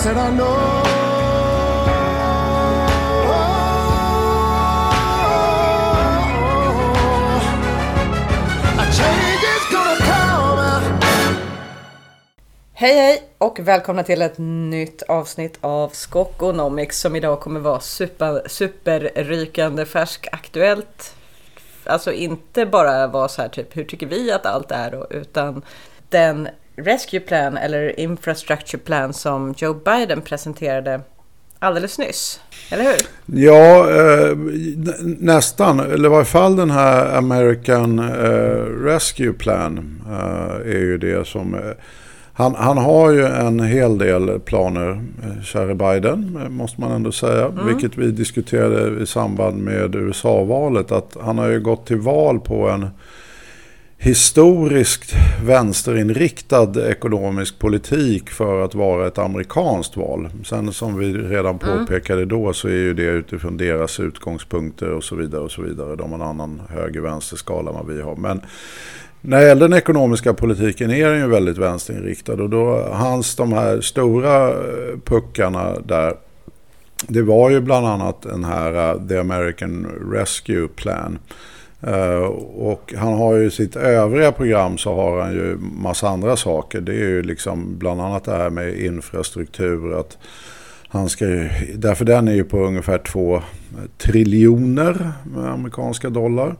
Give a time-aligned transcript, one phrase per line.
[0.00, 0.82] said I know.
[12.72, 18.42] Hej hej och välkomna till ett nytt avsnitt av Skokonomics som idag kommer vara super,
[18.48, 21.14] superrykande färskaktuellt.
[21.84, 25.62] Alltså inte bara vara så här typ hur tycker vi att allt är då, utan
[26.08, 26.48] den
[26.84, 31.00] Rescue Plan eller Infrastructure Plan som Joe Biden presenterade
[31.58, 32.40] alldeles nyss.
[32.70, 32.96] Eller hur?
[33.44, 34.36] Ja, eh,
[34.76, 35.80] nä- nästan.
[35.80, 41.54] Eller i varje fall den här American eh, Rescue Plan eh, är ju det som...
[41.54, 41.60] Eh,
[42.32, 47.12] han, han har ju en hel del planer, eh, käre Biden, eh, måste man ändå
[47.12, 47.48] säga.
[47.66, 50.92] Vilket vi diskuterade i samband med USA-valet.
[50.92, 52.88] Att han har ju gått till val på en
[54.02, 55.14] historiskt
[55.44, 60.28] vänsterinriktad ekonomisk politik för att vara ett amerikanskt val.
[60.44, 65.16] Sen som vi redan påpekade då så är ju det utifrån deras utgångspunkter och så
[65.16, 65.96] vidare och så vidare.
[65.96, 68.16] De har en annan höger-vänster-skala än vad vi har.
[68.16, 68.40] Men
[69.20, 73.52] när det gäller den ekonomiska politiken är den ju väldigt vänsterinriktad och då hans de
[73.52, 76.14] här stora eh, puckarna där
[77.08, 81.18] det var ju bland annat den här uh, The American Rescue Plan.
[81.86, 82.24] Uh,
[82.56, 86.80] och han har ju sitt övriga program så har han ju massa andra saker.
[86.80, 90.00] Det är ju liksom bland annat det här med infrastruktur.
[90.00, 90.18] Att
[90.88, 93.42] han ska ju, därför den är ju på ungefär två
[93.98, 96.56] triljoner amerikanska dollar.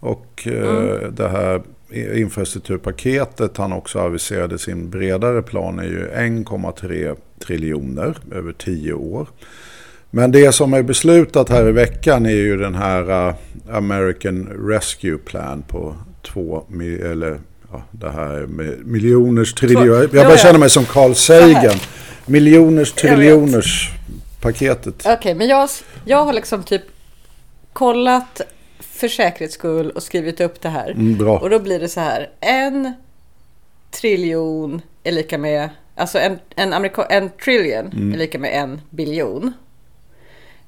[0.00, 1.62] Och uh, det här
[2.14, 9.28] infrastrukturpaketet han också aviserade sin bredare plan är ju 1,3 triljoner över tio år.
[10.14, 13.34] Men det som är beslutat här i veckan är ju den här uh,
[13.70, 16.64] American Rescue Plan på två,
[17.02, 17.40] eller
[17.72, 19.88] ja, det här med miljoners triljoner.
[19.88, 20.36] Jag ja, bara ja.
[20.36, 21.14] känner mig som Carl.
[21.14, 21.76] Sagan.
[22.26, 23.90] Miljoners triljoners
[24.40, 25.06] paketet.
[25.06, 25.68] Okej, men jag,
[26.04, 26.82] jag har liksom typ
[27.72, 28.40] kollat
[28.80, 30.90] för säkerhets skull och skrivit upp det här.
[30.90, 31.38] Mm, bra.
[31.38, 32.30] Och då blir det så här.
[32.40, 32.92] En
[33.90, 38.14] triljon är lika med, alltså en, en, amerika, en trillion Mm.
[38.14, 39.52] är lika med en biljon.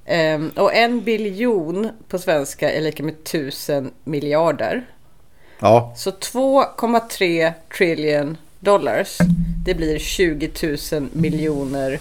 [0.06, 4.87] Ehm, och en biljon på svenska är lika med tusen miljarder.
[5.61, 9.19] Ja, Så 2,3 trillion dollars.
[9.65, 10.50] Det blir 20
[10.93, 12.00] 000 miljoner.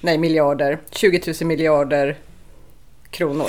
[0.00, 0.78] Nej, miljarder.
[0.90, 2.16] 20 000 miljarder
[3.16, 3.46] kronor.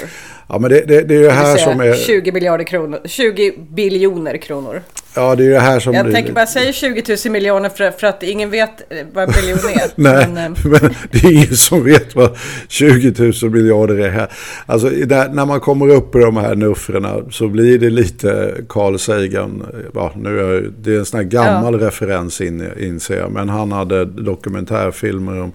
[0.50, 1.94] ja men det, det, det är det här som är...
[1.94, 3.00] 20 miljarder kronor.
[3.06, 4.82] 20 biljoner kronor.
[5.16, 6.14] Ja, det är ju det här som Jag blir...
[6.16, 9.58] tänker bara säga 20 000 miljoner för, för att ingen vet eh, vad en biljon
[9.58, 9.92] är.
[9.96, 14.32] Nej, Men, eh, men det är ingen som vet vad 20 000 miljarder är här.
[14.66, 18.98] Alltså det- när man kommer upp i de här nuffrorna så blir det lite Carl
[19.00, 19.66] Sagan.
[19.94, 23.32] Ja, nu är det är en sån här gammal referens in, inser jag.
[23.32, 25.52] Men han hade dokumentärfilmer om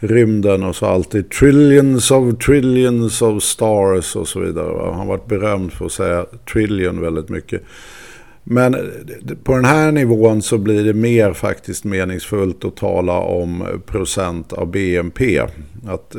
[0.00, 4.72] rymden och så alltid trillions of trillions of stars och så vidare.
[4.72, 4.92] va.
[4.92, 7.62] Han varit berömd för att säga trillion väldigt mycket.
[8.44, 8.76] Men
[9.44, 14.70] på den här nivån så blir det mer faktiskt meningsfullt att tala om procent av
[14.70, 15.40] BNP.
[15.86, 16.16] Att,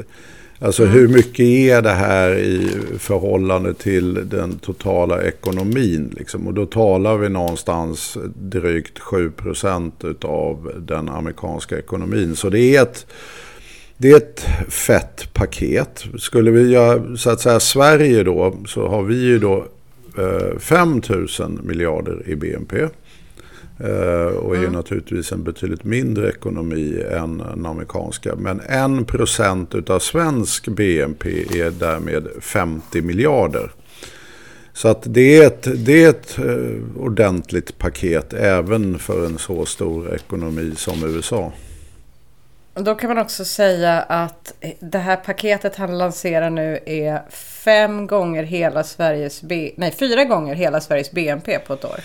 [0.59, 2.67] alltså hur mycket är det här i
[2.97, 6.13] förhållande till den totala ekonomin?
[6.17, 6.47] Liksom?
[6.47, 12.35] Och då talar vi någonstans drygt 7 procent av den amerikanska ekonomin.
[12.35, 13.05] Så det är ett
[14.01, 16.05] det är ett fett paket.
[16.19, 19.65] Skulle vi göra så att säga Sverige då så har vi ju då
[20.17, 21.01] eh, 5
[21.39, 22.81] 000 miljarder i BNP.
[23.79, 28.35] Eh, och är ju naturligtvis en betydligt mindre ekonomi än den amerikanska.
[28.35, 31.29] Men 1% utav svensk BNP
[31.59, 33.71] är därmed 50 miljarder.
[34.73, 39.65] Så att det är ett, det är ett eh, ordentligt paket även för en så
[39.65, 41.51] stor ekonomi som USA.
[42.73, 48.43] Då kan man också säga att det här paketet han lanserar nu är fem gånger
[48.43, 49.71] hela Sveriges B...
[49.77, 51.99] Nej, fyra gånger hela Sveriges BNP på ett år.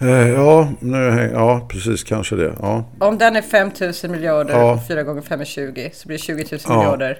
[0.00, 2.52] Eh, Ja, nu, ja, precis kanske det.
[2.60, 2.84] Ja.
[2.98, 3.70] Om den är 5
[4.02, 4.72] 000 miljarder Ja.
[4.72, 6.76] och 4 gånger 5 är 20 så blir det 20 000 Ja.
[6.78, 7.18] miljarder.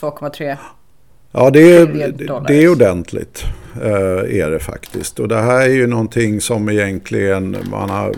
[0.00, 0.56] 2,3.
[1.32, 1.86] Ja, det är,
[2.48, 3.44] det är ordentligt.
[3.82, 5.18] eh, är det faktiskt.
[5.20, 8.14] Och det här är ju någonting som egentligen man har...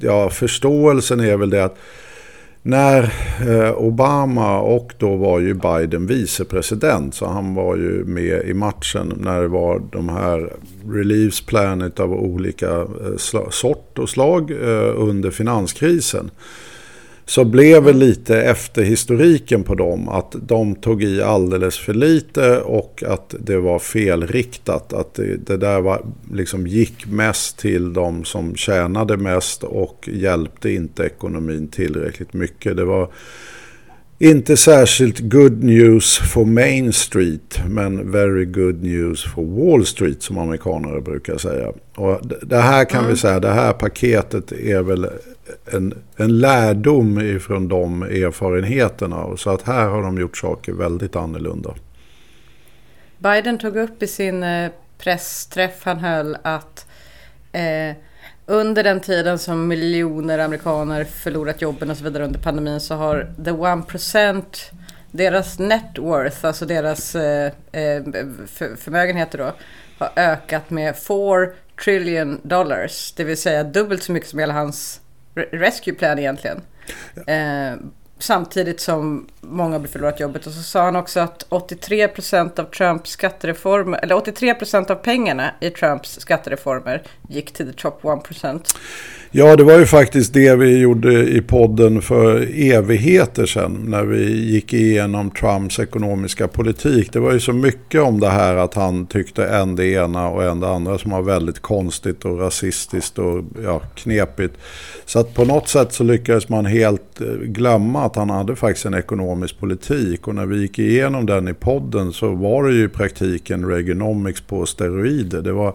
[0.00, 1.76] Ja, förståelsen är väl det att
[2.66, 3.12] när
[3.48, 9.12] eh, Obama och då var ju Biden vicepresident så han var ju med i matchen
[9.16, 10.52] när det var de här
[10.88, 13.16] reliefs Planet av olika eh,
[13.50, 16.30] sort och slag eh, under finanskrisen
[17.28, 22.60] så blev väl lite efter historiken på dem att de tog i alldeles för lite
[22.60, 24.92] och att det var felriktat.
[24.92, 30.70] Att det, det där var, liksom gick mest till de som tjänade mest och hjälpte
[30.70, 32.76] inte ekonomin tillräckligt mycket.
[32.76, 33.08] Det var
[34.18, 40.38] inte särskilt good news for Main Street, men very good news for Wall Street som
[40.38, 41.72] amerikaner brukar säga.
[41.94, 43.10] Och det här kan mm.
[43.10, 45.06] vi säga, det här paketet är väl
[45.72, 49.36] en, en lärdom ifrån de erfarenheterna.
[49.36, 51.74] Så att här har de gjort saker väldigt annorlunda.
[53.18, 56.86] Biden tog upp i sin eh, pressträff han höll att
[57.52, 57.96] eh,
[58.46, 63.34] under den tiden som miljoner amerikaner förlorat jobben och så vidare under pandemin så har
[63.44, 64.44] the 1%
[65.10, 68.02] deras net worth, alltså deras eh, eh
[68.46, 69.52] för, förmögenheter då,
[69.98, 71.16] har ökat med 4
[71.84, 73.12] trillion dollars.
[73.12, 75.00] Det vill säga dubbelt så mycket som hela hans
[75.34, 76.60] rescue plan egentligen.
[77.14, 77.32] Ja.
[77.32, 77.76] Eh,
[78.18, 80.46] samtidigt som många har förlorat jobbet.
[80.46, 85.70] Och så sa han också att 83% av Trumps skattereformer, eller 83% av pengarna i
[85.70, 88.74] Trumps skattereformer gick till the top 1
[89.38, 94.50] Ja, det var ju faktiskt det vi gjorde i podden för evigheter sedan när vi
[94.52, 97.12] gick igenom Trumps ekonomiska politik.
[97.12, 100.44] Det var ju så mycket om det här att han tyckte en det ena och
[100.44, 104.54] en det andra som var väldigt konstigt och rasistiskt och ja, knepigt.
[105.04, 108.86] Så att på något sätt så lyckades man helt eh, glömma att han hade faktiskt
[108.86, 110.28] en ekonomisk politik.
[110.28, 114.40] Och när vi gick igenom den i podden så var det ju i praktiken Reaganomics
[114.40, 115.42] på steroider.
[115.42, 115.74] Det var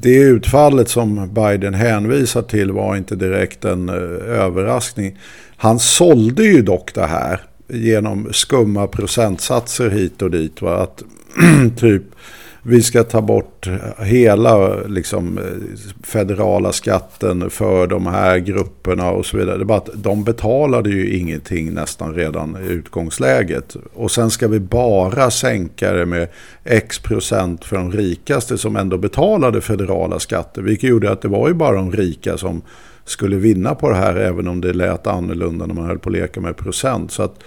[0.00, 3.94] det utfallet som Biden hänvisar till var inte direkt en eh,
[4.40, 5.18] överraskning.
[5.56, 10.62] Han sålde ju dock det här genom skumma procentsatser hit och dit.
[10.62, 10.76] Va?
[10.76, 11.02] Att
[11.76, 12.02] typ
[12.62, 13.68] vi ska ta bort
[13.98, 15.40] hela liksom,
[16.02, 19.58] federala skatten för de här grupperna och så vidare.
[19.58, 23.76] Det bara att de betalade ju ingenting nästan redan i utgångsläget.
[23.94, 26.28] Och sen ska vi bara sänka det med
[26.64, 30.62] x procent för de rikaste som ändå betalade federala skatter.
[30.62, 32.62] Vilket gjorde att det var ju bara de rika som
[33.04, 36.16] skulle vinna på det här även om det lät annorlunda när man höll på att
[36.16, 37.12] leka med procent.
[37.12, 37.42] Så att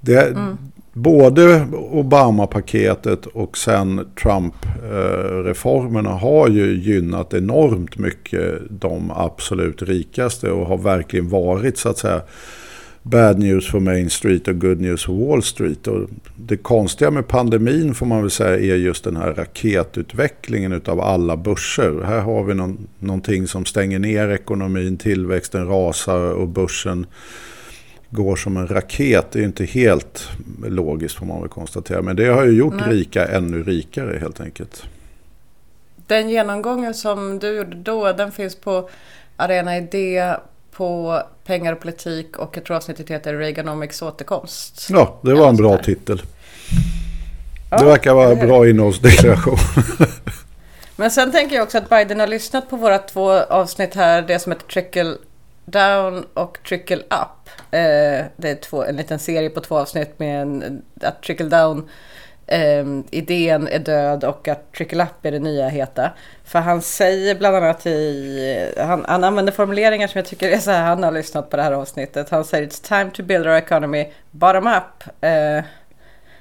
[0.00, 0.58] det, mm
[0.98, 10.78] både Obama-paketet och sen Trump-reformerna har ju gynnat enormt mycket de absolut rikaste och har
[10.78, 12.22] verkligen varit så att säga
[13.02, 15.86] bad news for Main Street och good news for Wall Street.
[15.86, 21.00] Och det konstiga med pandemin får man väl säga är just den här raketutvecklingen av
[21.00, 22.02] alla börser.
[22.04, 27.06] Här har vi någon, någonting som stänger ner ekonomin, tillväxten rasar och börsen
[28.10, 30.28] går som en raket är inte helt
[30.64, 32.02] logiskt får man väl konstatera.
[32.02, 32.90] Men det har ju gjort Nej.
[32.90, 34.84] rika ännu rikare helt enkelt.
[36.06, 38.90] Den genomgången som du gjorde då, den finns på
[39.36, 40.34] Arena Idé
[40.72, 44.86] på Pengar och politik och jag tror avsnittet heter Reaganomics återkomst.
[44.90, 46.22] Ja, det var en bra titel.
[47.70, 49.58] Ja, det verkar vara en bra innehållsdeklaration.
[50.96, 54.38] Men sen tänker jag också att Biden har lyssnat på våra två avsnitt här, det
[54.38, 55.14] som heter Trickle
[55.70, 57.50] Down och Trickle Up.
[57.70, 61.88] Eh, det är två, en liten serie på två avsnitt med en, att Trickle Down
[62.46, 66.10] eh, idén är död och att Trickle Up är det nya heta.
[66.44, 70.70] För han säger bland annat i, han, han använder formuleringar som jag tycker är så
[70.70, 72.30] här, han har lyssnat på det här avsnittet.
[72.30, 75.64] Han säger it's time to build our economy bottom up eh,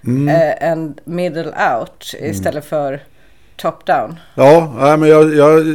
[0.06, 0.30] mm.
[0.30, 2.64] Eh, and middle out istället mm.
[2.64, 3.04] för
[3.58, 4.16] top-down.
[4.36, 5.66] Ja, men jag, jag,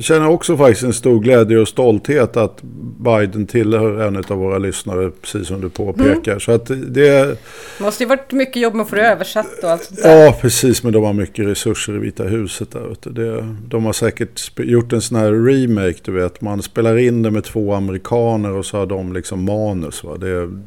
[0.00, 2.62] känner också faktiskt en stor glädje och stolthet att
[2.98, 6.32] Biden tillhör en av våra lyssnare, precis som du påpekar.
[6.32, 6.40] Mm.
[6.40, 7.38] Så att det...
[7.80, 10.24] Måste ju varit mycket jobb med att få det översatt och allt sånt där.
[10.24, 13.10] Ja, precis, men de har mycket resurser i Vita huset där.
[13.10, 16.40] Det, de har säkert gjort en sån här remake, du vet.
[16.40, 20.04] Man spelar in det med två amerikaner och så har de liksom manus.
[20.04, 20.16] Va?
[20.16, 20.62] Det är,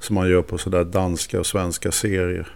[0.00, 2.52] som man gör på sådär danska och svenska serier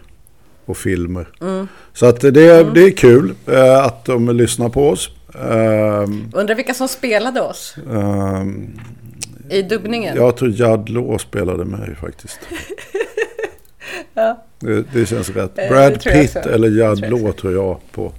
[0.69, 1.27] och filmer.
[1.41, 1.67] Mm.
[1.93, 2.73] Så att det, mm.
[2.73, 5.09] det är kul uh, att de lyssnar på oss.
[5.35, 7.75] Uh, Undrar vilka som spelade oss?
[7.91, 8.45] Uh,
[9.49, 10.15] I dubbningen?
[10.15, 12.39] Jag tror Law spelade mig faktiskt.
[14.13, 14.43] ja.
[14.59, 15.59] det, det, känns rätt.
[15.59, 18.11] Eh, Brad Pitt eller Law tror jag på.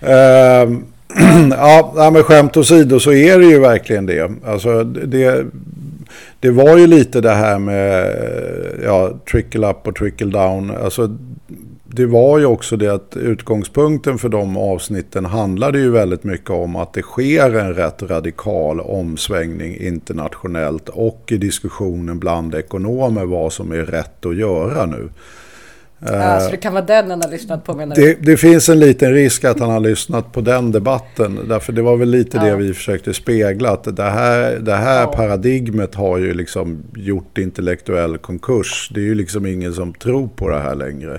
[0.00, 0.84] Ehm,
[1.50, 4.30] ja, men skämt åsido så är det ju verkligen det.
[4.44, 5.46] Alltså det,
[6.42, 8.16] det var ju lite det här med
[8.84, 10.70] ja, trickle up och trickle down.
[10.70, 11.16] Alltså
[11.84, 16.76] det var ju också det att utgångspunkten för de avsnitten handlade ju väldigt mycket om
[16.76, 23.72] att det sker en rätt radikal omsvängning internationellt och i diskussionen bland ekonomer vad som
[23.72, 25.08] är rätt att göra nu.
[26.06, 28.02] Ja, så det kan vara den han har lyssnat på menar du?
[28.02, 31.38] Det, det, finns en liten risk att han har lyssnat på den debatten.
[31.48, 32.44] Därför det var väl lite ja.
[32.44, 33.70] det vi försökte spegla.
[33.70, 35.06] Att det här, det här ja.
[35.06, 38.90] paradigmet har ju liksom gjort intellektuell konkurs.
[38.94, 41.18] Det är ju liksom ingen som tror på det här längre.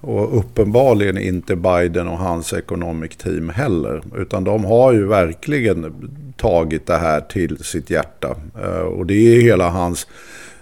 [0.00, 4.02] Och uppenbarligen inte Biden och hans economic team heller.
[4.16, 5.94] Utan de har ju verkligen
[6.36, 8.36] tagit det här till sitt hjärta.
[8.62, 10.06] Eh, och det är hela hans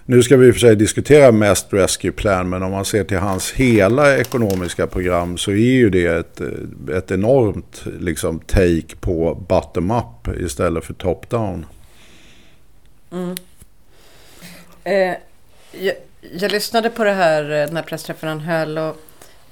[0.07, 3.05] nu ska vi i och för sig diskutera mest Rescue Plan, men om man ser
[3.05, 6.41] till hans hela ekonomiska program så är ju det ett,
[6.97, 11.65] ett enormt liksom, take på bottom-up istället för top-down.
[13.13, 13.37] Mm.
[14.85, 15.17] Eh,
[15.73, 18.79] jag, jag, lyssnade på det här, när den här pressträffen han höll.
[18.79, 18.97] Och,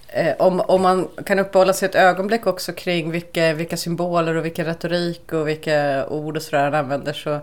[0.08, 4.44] eh, om, om man kan uppehålla sig ett ögonblick också kring vilka, vilka symboler och
[4.44, 7.40] vilken retorik och vilka ord och sådär han använder så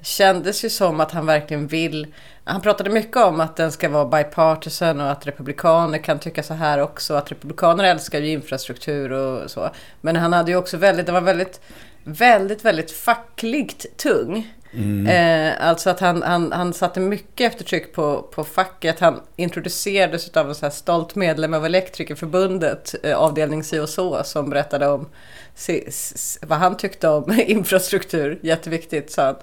[0.00, 2.06] det kändes ju som att han verkligen vill.
[2.50, 6.54] Han pratade mycket om att den ska vara bipartisan och att republikaner kan tycka så
[6.54, 7.14] här också.
[7.14, 9.70] Att republikaner älskar ju infrastruktur och så.
[10.00, 11.60] Men han hade ju också väldigt, det var väldigt,
[12.04, 14.52] väldigt, väldigt fackligt tung.
[14.74, 15.06] Mm.
[15.06, 19.00] Eh, alltså att han, han, han satte mycket eftertryck på, på facket.
[19.00, 24.24] Han introducerades av en så här stolt medlem av Elektrikerförbundet, eh, avdelning si och så,
[24.24, 25.08] som berättade om
[25.54, 28.38] si, si, vad han tyckte om infrastruktur.
[28.42, 29.36] Jätteviktigt, sa han.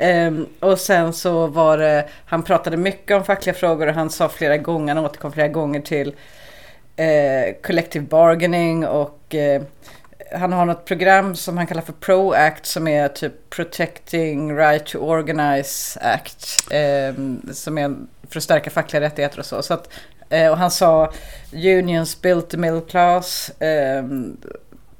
[0.00, 4.28] Um, och sen så var det, han pratade mycket om fackliga frågor och han sa
[4.28, 9.62] flera gånger, han återkom flera gånger till uh, collective bargaining och uh,
[10.32, 14.86] han har något program som han kallar för Pro Act som är typ Protecting Right
[14.86, 16.72] to Organize Act.
[16.72, 17.14] Eh,
[17.52, 17.96] som är
[18.30, 19.62] för att stärka fackliga rättigheter och så.
[19.62, 19.88] så att,
[20.28, 21.12] eh, och han sa
[21.52, 23.50] Unions built the middle class.
[23.58, 24.36] Ehm,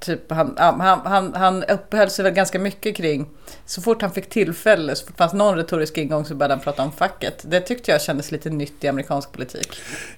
[0.00, 3.26] Typ, han, han, han, han uppehöll sig väl ganska mycket kring,
[3.66, 6.62] så fort han fick tillfälle, så fort det fanns någon retorisk ingång så började han
[6.62, 7.44] prata om facket.
[7.50, 9.68] Det tyckte jag kändes lite nytt i amerikansk politik.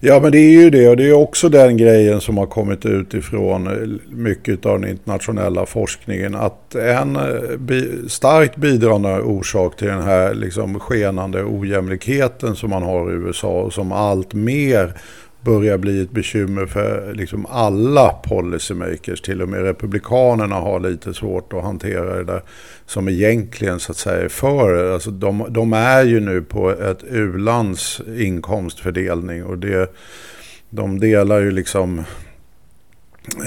[0.00, 2.86] Ja men det är ju det och det är också den grejen som har kommit
[2.86, 6.34] ut ifrån eh, mycket av den internationella forskningen.
[6.34, 13.10] Att en eh, starkt bidragande orsak till den här liksom skenande ojämlikheten som man har
[13.10, 14.94] i USA och som allt mer
[15.44, 19.20] börjar bli ett bekymmer för liksom alla policymakers.
[19.20, 22.42] Till och med republikanerna har lite svårt att hantera det där
[22.86, 24.92] som egentligen så att säga är för.
[24.94, 27.46] Alltså de, de är ju nu på ett u
[28.16, 29.94] inkomstfördelning och det,
[30.70, 32.04] de delar ju liksom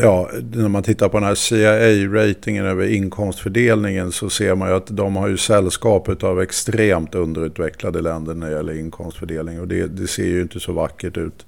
[0.02, 4.88] Ja, när man tittar på den här CIA-ratingen över inkomstfördelningen så ser man ju att
[4.88, 9.60] de har ju sällskap av extremt underutvecklade länder när det gäller inkomstfördelning.
[9.60, 11.46] Och det, det ser ju inte så vackert ut.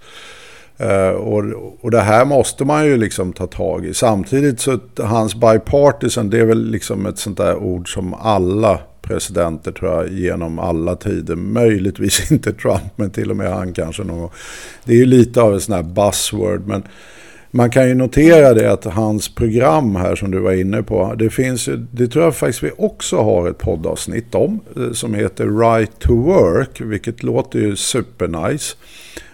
[0.81, 1.43] Uh, och,
[1.81, 3.93] och det här måste man ju liksom ta tag i.
[3.93, 9.71] Samtidigt så hans bipartisan det är väl liksom ett sånt där ord som alla presidenter
[9.71, 11.35] tror jag genom alla tider.
[11.35, 14.31] Möjligtvis inte Trump men till och med han kanske någon gång.
[14.83, 16.67] Det är ju lite av en sån här buzzword.
[16.67, 16.83] Men
[17.51, 21.15] man kan ju notera det att hans program här som du var inne på.
[21.17, 24.59] Det finns det tror jag faktiskt vi också har ett poddavsnitt om.
[24.75, 26.81] Eh, som heter Right to Work.
[26.81, 28.75] Vilket låter ju supernice.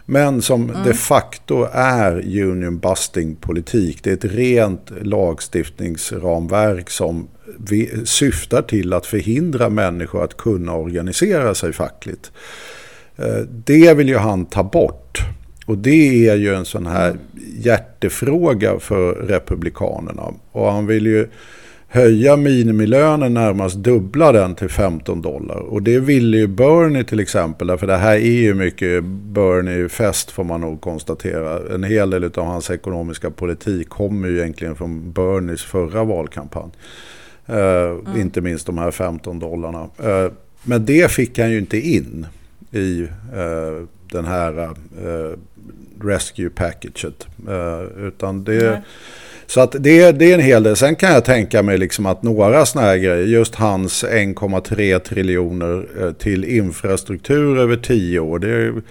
[0.06, 0.84] Men som mm.
[0.86, 4.04] de facto är union busting politik.
[4.04, 7.28] Det är ett rent lagstiftningsramverk som
[8.06, 12.32] syftar till att förhindra människor att kunna organisera sig fackligt.
[13.16, 15.20] Eh, det vill ju han ta bort.
[15.66, 17.18] Och det är ju en sån här
[17.58, 20.34] hjärtefråga för republikanerna.
[20.52, 21.28] Och han vill ju
[21.94, 25.58] höja minimilönen närmast dubbla den till 15 dollar.
[25.58, 30.44] Och det ville ju Bernie till exempel, för det här är ju mycket Bernie-fest får
[30.44, 31.76] man nog konstatera.
[31.76, 36.72] En hel del av hans ekonomiska politik kommer ju egentligen från Bernies förra valkampanj.
[37.50, 38.22] Uh, mm.
[38.22, 39.84] Inte minst de här 15 dollarna.
[39.84, 40.32] Uh,
[40.64, 42.26] men det fick han ju inte in
[42.72, 44.76] i uh, den här
[46.04, 47.28] rescue packaget.
[47.98, 48.68] utan det...
[48.68, 48.82] Mm
[49.54, 50.76] så att det, det är en hel del.
[50.76, 55.86] Sen kan jag tänka mig liksom att några sådana här grejer, just hans 1,3 triljoner
[56.00, 58.40] eh, till infrastruktur över tio år.
[58.40, 58.82] Det,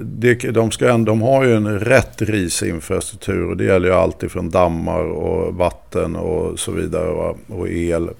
[0.00, 4.30] det, de, ska, de har ju en rätt risig infrastruktur och det gäller ju alltid
[4.30, 8.10] från dammar och vatten och så vidare och el.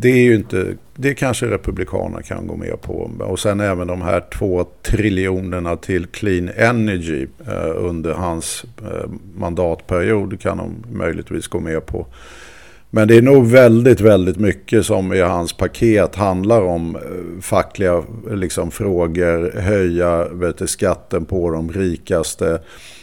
[0.00, 3.10] Det är ju inte, det kanske Republikanerna kan gå med på.
[3.20, 10.40] Och sen även de här två triljonerna till Clean Energy eh, under hans eh, mandatperiod
[10.40, 12.06] kan de möjligtvis gå med på.
[12.90, 18.02] Men det är nog väldigt, väldigt mycket som i hans paket handlar om eh, fackliga
[18.30, 22.60] liksom, frågor, höja vet, skatten på de rikaste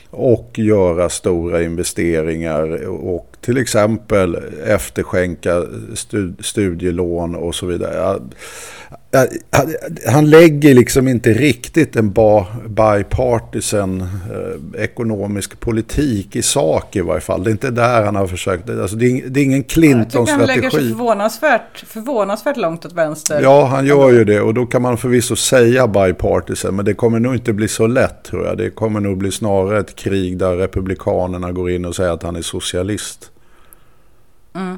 [0.10, 4.36] och göra stora investeringar och till exempel
[4.66, 5.64] efterskänka
[6.40, 8.20] studielån och så vidare.
[10.08, 12.14] Han lägger liksom inte riktigt en
[12.68, 17.44] bipartisan eh, ekonomisk politik i sak i varje fall.
[17.44, 18.70] Det är inte där han har försökt.
[18.70, 20.32] Alltså det, är, det är ingen Clinton-strategi.
[20.32, 23.42] Han lägger sig förvånansvärt, förvånansvärt långt åt vänster.
[23.42, 24.42] Ja, han gör ju det.
[24.42, 26.76] Och då kan man förvisso säga bipartisan.
[26.76, 28.58] Men det kommer nog inte bli så lätt tror jag.
[28.58, 32.36] Det kommer nog bli snarare ett krig där republikanerna går in och säger att han
[32.36, 33.32] är socialist.
[34.56, 34.78] Mm.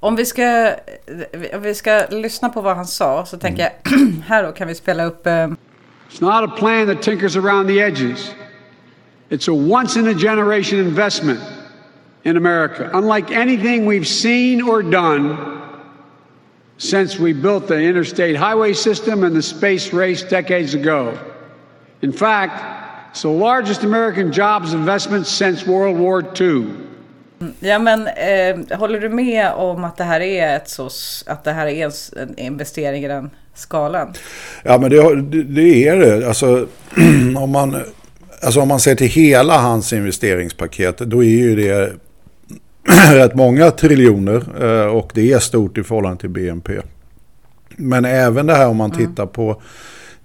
[0.00, 0.74] Om vi, ska,
[1.54, 3.92] om vi ska lyssna på vad han sa så tänker jag
[4.26, 5.26] här då kan vi spela upp.
[5.26, 5.56] Um...
[6.10, 8.34] It's not a plan that tinkers around the edges.
[9.30, 11.40] It's a once in a generation investment
[12.24, 15.36] in America, unlike anything we've seen or done
[16.78, 21.18] since we built the interstate highway system and the space race decades ago.
[22.02, 26.66] In fact, it's the largest American jobs investment since World War II.
[27.60, 30.90] Ja men eh, håller du med om att det här är ett så,
[31.26, 31.86] att det här är
[32.16, 34.12] en investering i den skalan?
[34.62, 36.28] Ja men det, det är det.
[36.28, 36.66] Alltså
[37.36, 37.76] om, man,
[38.42, 41.92] alltså om man ser till hela hans investeringspaket då är ju det
[43.12, 46.80] rätt många triljoner eh, och det är stort i förhållande till BNP.
[47.76, 49.06] Men även det här om man mm.
[49.06, 49.62] tittar på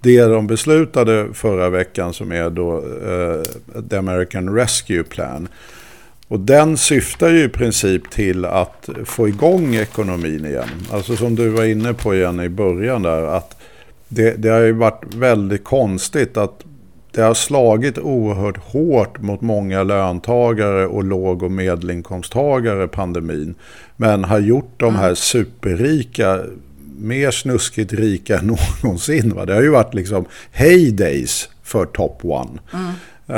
[0.00, 3.42] det de beslutade förra veckan som är då uh,
[3.90, 5.48] The American Rescue Plan.
[6.30, 10.68] Och den syftar ju i princip till att få igång ekonomin igen.
[10.92, 13.22] Alltså som du var inne på igen i början där.
[13.22, 13.56] att
[14.08, 16.64] det, det har ju varit väldigt konstigt att
[17.12, 23.54] det har slagit oerhört hårt mot många löntagare och låg och medelinkomsttagare pandemin.
[23.96, 26.40] Men har gjort de här superrika
[26.98, 28.46] mer snuskigt rika än
[28.82, 29.34] någonsin.
[29.34, 29.44] Va?
[29.44, 32.60] Det har ju varit liksom heydays för top one.
[32.72, 32.86] Mm.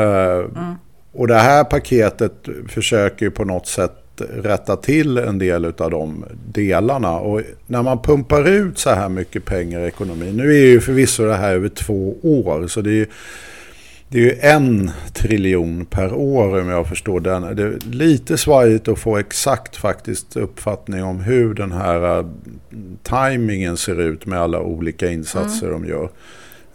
[0.05, 0.75] Uh, mm.
[1.13, 7.19] Och det här paketet försöker på något sätt rätta till en del av de delarna.
[7.19, 10.37] Och när man pumpar ut så här mycket pengar i ekonomin.
[10.37, 12.67] Nu är ju förvisso det här över två år.
[12.67, 13.07] Så det är ju,
[14.09, 17.57] det är ju en triljon per år om jag förstår den.
[17.57, 22.27] Det är lite svajigt att få exakt faktiskt uppfattning om hur den här uh,
[23.03, 25.83] tajmingen ser ut med alla olika insatser mm.
[25.83, 26.09] de gör.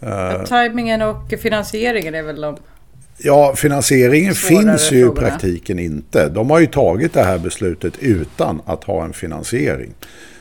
[0.04, 2.58] Uh, tajmingen och finansieringen är väl de
[3.18, 6.30] Ja, finansieringen finns ju i praktiken inte.
[6.30, 9.94] De har ju tagit det här beslutet utan att ha en finansiering.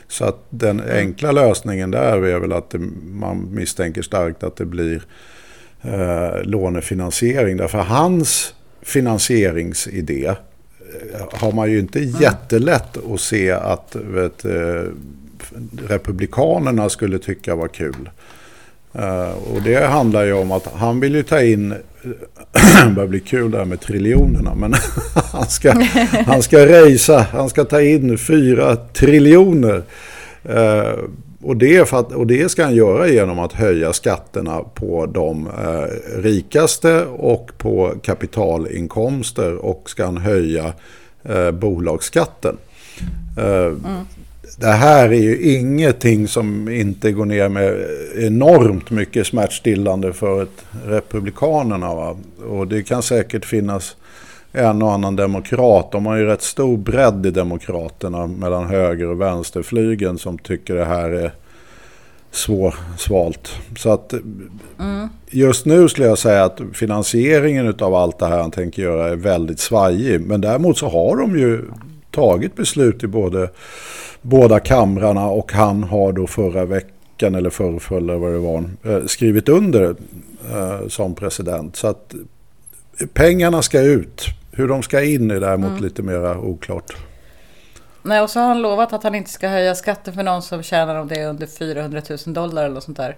[0.07, 0.97] Så att den mm.
[0.97, 2.79] enkla lösningen där är väl att det,
[3.11, 5.01] man misstänker starkt att det blir
[5.81, 7.57] eh, lånefinansiering.
[7.57, 10.35] Därför hans finansieringsidé eh,
[11.31, 12.21] har man ju inte mm.
[12.21, 14.83] jättelätt att se att vet, eh,
[15.87, 18.09] Republikanerna skulle tycka var kul.
[18.97, 21.77] Eh, och det handlar ju om att han vill ju ta in, eh,
[22.87, 24.73] det börjar bli kul det här med triljonerna, men
[25.31, 25.73] han ska,
[26.25, 29.83] han ska rejsa, han ska ta in fyra triljoner.
[30.43, 30.93] Eh,
[31.41, 36.21] och, det att, och det ska han göra genom att höja skatterna på de eh,
[36.21, 40.73] rikaste och på kapitalinkomster och ska han höja
[41.53, 42.57] bolagsskatten.
[43.37, 44.05] Mm
[44.59, 50.65] det här är ju ingenting som inte går ner med enormt mycket smärtstillande för ett
[50.85, 51.95] republikanerna.
[51.95, 52.17] Va?
[52.49, 53.95] Och det kan säkert finnas
[54.51, 55.91] en och annan demokrat.
[55.91, 60.85] De har ju rätt stor bredd i demokraterna mellan höger och vänsterflygen som tycker det
[60.85, 61.31] här är
[62.31, 63.55] svårsvalt.
[63.77, 65.09] Så att mm.
[65.29, 69.15] just nu skulle jag säga att finansieringen av allt det här han tänker göra är
[69.15, 70.21] väldigt svajig.
[70.21, 71.61] Men däremot så har de ju
[72.11, 73.49] tagit beslut i både
[74.27, 79.49] båda kamrarna och han har då förra veckan eller förrförra vad det var eh, skrivit
[79.49, 79.95] under
[80.51, 81.75] eh, som president.
[81.75, 82.15] Så att
[83.13, 84.25] pengarna ska ut.
[84.51, 85.83] Hur de ska in är däremot mm.
[85.83, 86.95] lite mer oklart.
[88.01, 90.63] Nej, och så har han lovat att han inte ska höja skatten för någon som
[90.63, 93.15] tjänar om det är under 400 000 dollar eller något sånt där.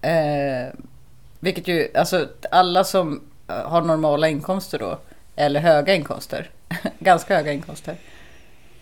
[0.00, 0.74] Eh,
[1.40, 4.98] vilket ju, alltså alla som har normala inkomster då,
[5.36, 6.50] eller höga inkomster,
[6.98, 7.96] ganska höga inkomster,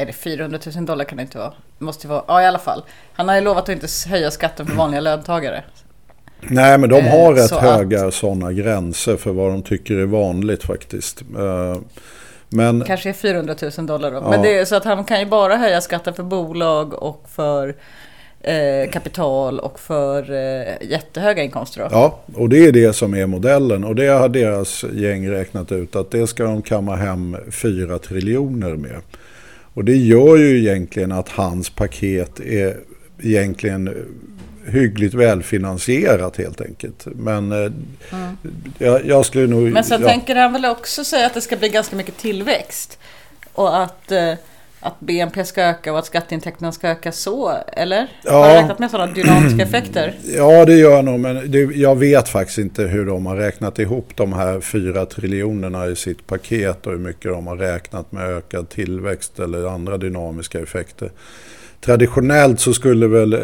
[0.01, 1.53] är det 400 000 dollar kan det inte vara.
[1.79, 2.83] Det måste vara, ja i alla fall.
[3.13, 5.65] Han har ju lovat att inte höja skatten för vanliga löntagare.
[6.41, 10.07] Nej, men de har eh, rätt höga att, sådana gränser för vad de tycker är
[10.07, 11.23] vanligt faktiskt.
[11.39, 11.77] Eh,
[12.49, 14.17] men, kanske är 400 000 dollar då.
[14.17, 14.31] Ja.
[14.31, 17.75] Men det är så att han kan ju bara höja skatten för bolag och för
[18.41, 21.81] eh, kapital och för eh, jättehöga inkomster.
[21.81, 21.89] Då.
[21.91, 23.85] Ja, och det är det som är modellen.
[23.85, 28.77] Och det har deras gäng räknat ut att det ska de kamma hem 4 triljoner
[28.77, 29.01] med.
[29.75, 32.77] Och det gör ju egentligen att hans paket är
[33.23, 33.95] egentligen
[34.67, 37.07] hyggligt välfinansierat helt enkelt.
[37.07, 38.37] Men mm.
[38.79, 39.63] jag, jag, skulle nog...
[39.63, 40.09] Men sen ja.
[40.09, 42.99] tänker han väl också säga att det ska bli ganska mycket tillväxt.
[43.53, 44.35] och att, eh,
[44.81, 48.09] att BNP ska öka och att skatteintäkterna ska öka så, eller?
[48.25, 48.33] Ja.
[48.33, 50.15] Har du räknat med sådana dynamiska effekter?
[50.37, 53.79] Ja, det gör jag nog, men det, jag vet faktiskt inte hur de har räknat
[53.79, 58.31] ihop de här fyra triljonerna i sitt paket och hur mycket de har räknat med
[58.31, 61.11] ökad tillväxt eller andra dynamiska effekter.
[61.81, 63.39] Traditionellt så skulle väl,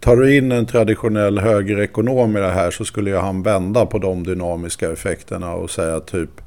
[0.00, 3.98] tar du in en traditionell högerekonom i det här så skulle ju han vända på
[3.98, 6.40] de dynamiska effekterna och säga typ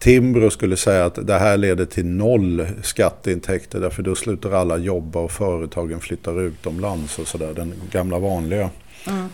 [0.00, 5.20] Timbro skulle säga att det här leder till noll skatteintäkter därför då slutar alla jobba
[5.20, 7.52] och företagen flyttar utomlands och sådär.
[7.56, 8.70] Den gamla vanliga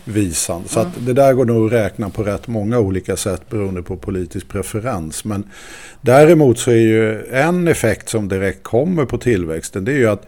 [0.03, 0.63] visan.
[0.67, 3.97] Så att det där går nog att räkna på rätt många olika sätt beroende på
[3.97, 5.25] politisk preferens.
[5.25, 5.43] Men
[6.01, 10.27] däremot så är ju en effekt som direkt kommer på tillväxten det är ju att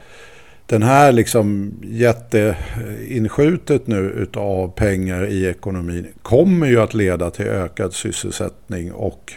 [0.65, 7.93] den här liksom jätteinskjutet nu utav pengar i ekonomin kommer ju att leda till ökad
[7.93, 9.33] sysselsättning och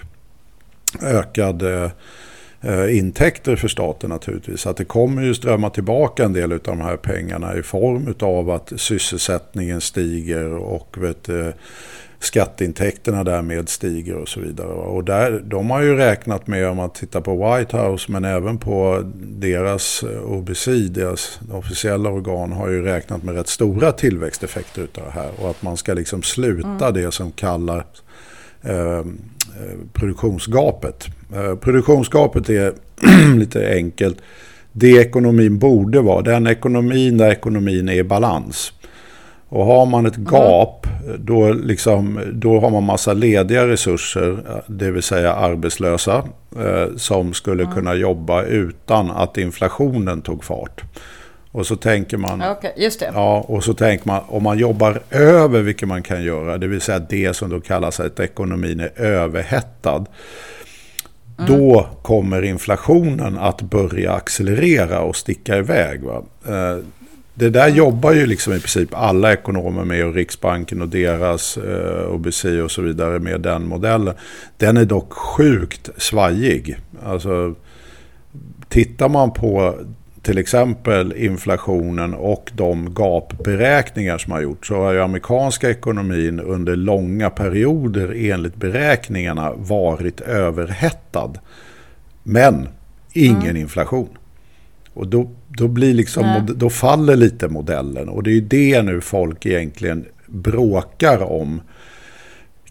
[1.03, 1.91] ökade
[2.61, 4.67] eh, intäkter för staten naturligtvis.
[4.67, 8.51] Att det kommer ju strömma tillbaka en del av de här pengarna i form av
[8.51, 11.49] att sysselsättningen stiger och vet, eh,
[12.19, 14.69] skatteintäkterna därmed stiger och så vidare.
[14.69, 18.59] Och där, de har ju räknat med, om man tittar på White House men även
[18.59, 25.05] på deras eh, OBC, deras officiella organ, har ju räknat med rätt stora tillväxteffekter utav
[25.05, 25.31] det här.
[25.39, 27.85] Och att man ska liksom sluta det som kallar
[28.63, 29.07] eh,
[29.93, 31.07] produktionsgapet.
[31.35, 32.73] Eh, produktionsgapet är
[33.39, 34.19] lite enkelt.
[34.73, 38.73] Det ekonomin borde vara, den ekonomin där ekonomin är i balans.
[39.49, 40.87] Och har man ett gap,
[41.19, 46.25] då, liksom, då har man massa lediga resurser, det vill säga arbetslösa,
[46.59, 50.83] eh, som skulle kunna jobba utan att inflationen tog fart.
[51.53, 53.11] Och så tänker man, Okej, just det.
[53.15, 56.81] Ja, och så tänker man om man jobbar över, vilket man kan göra, det vill
[56.81, 60.05] säga det som då kallas att ekonomin är överhettad.
[61.49, 66.03] Då kommer inflationen att börja accelerera och sticka iväg.
[66.03, 66.23] Va?
[66.47, 66.79] Eh,
[67.35, 72.15] Det där jobbar ju liksom i princip alla ekonomer med och Riksbanken och deras eh,
[72.15, 74.15] OBC och så vidare med den modellen.
[74.57, 76.77] Den är dock sjukt svajig.
[77.05, 77.55] Alltså,
[78.69, 79.75] tittar man på
[80.23, 86.77] till exempel inflationen och de gapberäkningar som har gjorts så har ju amerikanska ekonomin under
[86.77, 91.33] långa perioder enligt beräkningarna varit överhettad.
[92.23, 92.69] Men
[93.13, 94.09] ingen inflation.
[94.95, 98.09] Och då, då, blir liksom, då faller lite modellen.
[98.09, 101.61] Och det är ju det nu folk egentligen bråkar om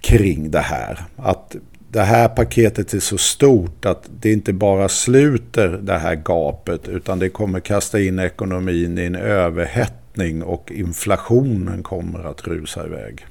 [0.01, 0.99] kring det här.
[1.15, 1.55] Att
[1.91, 7.19] det här paketet är så stort att det inte bara sluter det här gapet utan
[7.19, 13.25] det kommer kasta in ekonomin i en överhettning och inflationen kommer att rusa iväg.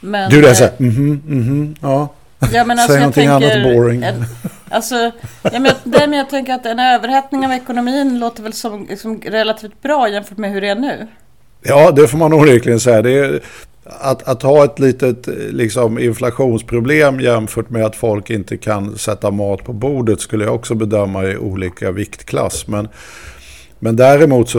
[0.00, 2.08] Men, Du är eh, mhm, mhm, ja.
[2.52, 4.04] Ja, men alltså, Säg någonting tänker, annat boring.
[4.70, 4.94] alltså,
[5.42, 8.86] ja, men, jag- nej, men jag tänker att en överhettning av ekonomin låter väl som
[8.90, 11.06] liksom, relativt bra jämfört med hur det är nu.
[11.68, 13.02] Ja, det får man onekligen säga.
[13.02, 13.40] Det är,
[13.84, 19.64] att, att ha ett litet liksom, inflationsproblem jämfört med att folk inte kan sätta mat
[19.64, 22.68] på bordet skulle jag också bedöma i olika viktklass.
[22.68, 22.88] Men,
[23.78, 24.58] men däremot så,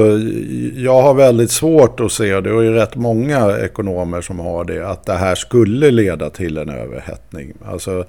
[0.75, 4.89] jag har väldigt svårt att se, det är ju rätt många ekonomer som har det,
[4.89, 7.53] att det här skulle leda till en överhettning.
[7.65, 8.05] Alltså,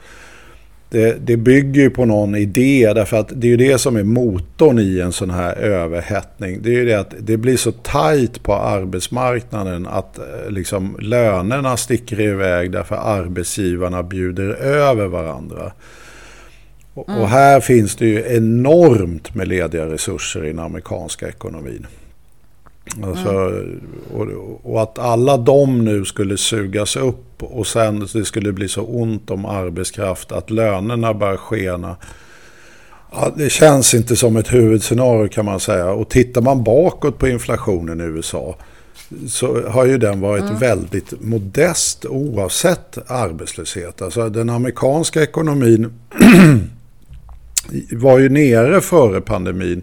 [0.90, 4.02] det, det bygger ju på någon idé därför att det är ju det som är
[4.02, 6.62] motorn i en sån här överhettning.
[6.62, 11.76] Det är ju det att det blir så tajt på arbetsmarknaden att eh, liksom lönerna
[11.76, 15.72] sticker iväg därför arbetsgivarna bjuder över varandra.
[16.94, 21.86] Och, och här finns det ju enormt med lediga resurser i den amerikanska ekonomin.
[23.04, 23.52] Alltså,
[24.12, 24.26] och,
[24.62, 29.30] och att alla de nu skulle sugas upp och sen det skulle bli så ont
[29.30, 31.96] om arbetskraft att lönerna börjar skena.
[33.12, 35.90] Ja, det känns inte som ett huvudscenario kan man säga.
[35.90, 38.56] Och tittar man bakåt på inflationen i USA
[39.28, 44.02] så har ju den varit väldigt modest oavsett arbetslöshet.
[44.02, 45.92] Alltså den amerikanska ekonomin
[47.92, 49.82] var ju nere före pandemin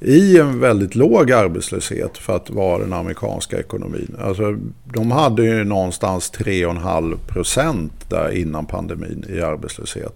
[0.00, 4.16] i en väldigt låg arbetslöshet för att vara den amerikanska ekonomin.
[4.20, 10.14] Alltså, de hade ju någonstans 3,5 procent där innan pandemin i arbetslöshet.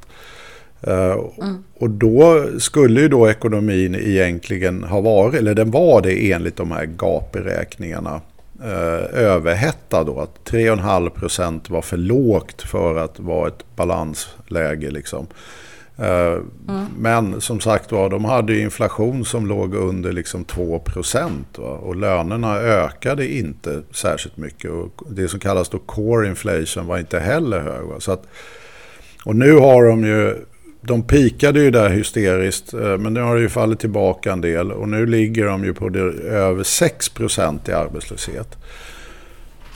[0.83, 1.17] Eh,
[1.79, 6.71] Och då skulle ju då ekonomin egentligen ha varit, eller den var det enligt de
[6.73, 8.21] här gapberäkningarna,
[8.63, 10.21] eh, överhettad då.
[10.21, 15.27] Att 3,5 procent var för lågt för att vara ett balansläge liksom.
[16.01, 16.87] Mm.
[16.99, 21.59] Men som sagt var, de hade inflation som låg under liksom 2 procent.
[21.59, 24.71] Och lönerna ökade inte särskilt mycket.
[24.71, 27.87] Och det som kallas då core inflation var inte heller hög.
[27.87, 27.95] Va?
[28.01, 28.27] Så att,
[29.25, 30.37] och nu har de ju
[30.83, 34.73] de pikade ju där hysteriskt, eh, men nu har det ju fallit tillbaka en del
[34.73, 38.59] och nu ligger de ju på det, över 6% i arbetslöshet.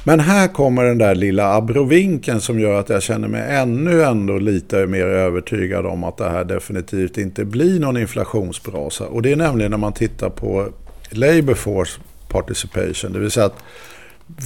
[0.07, 4.39] Men här kommer den där lilla abrovinken som gör att jag känner mig ännu ändå
[4.39, 9.07] lite mer övertygad om att det här definitivt inte blir någon inflationsbrasa.
[9.07, 10.69] Och det är nämligen när man tittar på
[11.11, 13.63] Labour Force Participation, det vill säga att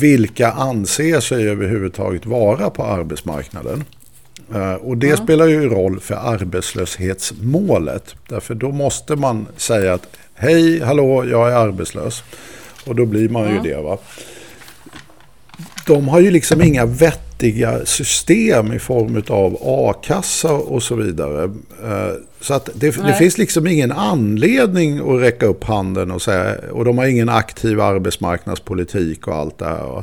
[0.01, 3.85] vilka anser sig överhuvudtaget vara på arbetsmarknaden.
[4.55, 5.25] Eh, och det mm.
[5.25, 8.15] spelar ju roll för arbetslöshetsmålet.
[8.29, 12.23] Därför då måste man säga att hej, hallå, jag är arbetslös.
[12.87, 13.63] Och då blir man ju mm.
[13.63, 13.83] det.
[13.83, 13.99] va
[15.89, 21.45] de har ju liksom inga vettiga system i form av a-kassa och så vidare.
[21.85, 26.55] Eh, så att det, det, finns liksom ingen anledning att räcka upp handen och säga,
[26.73, 30.03] och de har ingen aktiv arbetsmarknadspolitik och allt det här.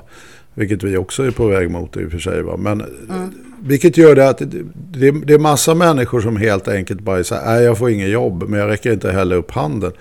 [0.54, 2.42] Vilket vi också är på väg mot i och för sig.
[2.42, 2.58] Va?
[2.58, 3.34] Men, mm.
[3.60, 7.64] Vilket gör det att det, det, är massa människor som helt enkelt bara säger, nej
[7.64, 9.92] jag får inget jobb men jag räcker inte heller upp handen.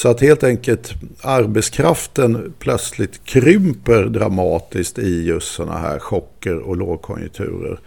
[0.00, 7.80] Så att helt enkelt arbetskraften plötsligt krymper dramatiskt i just sådana här chocker och lågkonjunkturer.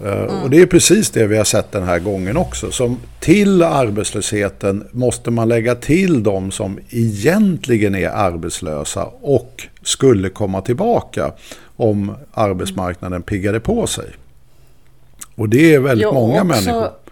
[0.00, 0.42] Eh, mm.
[0.42, 2.70] Och det är precis det vi har sett den här gången också.
[2.70, 10.60] Som till arbetslösheten måste man lägga till de som egentligen är arbetslösa och skulle komma
[10.60, 11.32] tillbaka
[11.76, 14.06] om arbetsmarknaden piggade på sig.
[15.34, 17.05] Och det är väldigt jo, många också, människor.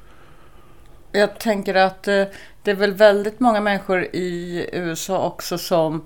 [1.16, 2.24] Jag tänker att eh,
[2.62, 6.05] det är väl väldigt många människor i USA också som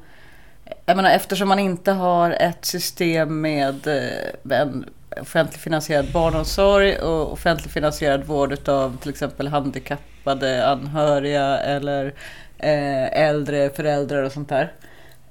[0.87, 4.85] jag menar, eftersom man inte har ett system med eh, en
[5.21, 12.15] offentligt finansierad barnomsorg och offentligt finansierad vård av till exempel handikappade anhöriga eller
[12.59, 14.73] eh, äldre föräldrar och sånt där.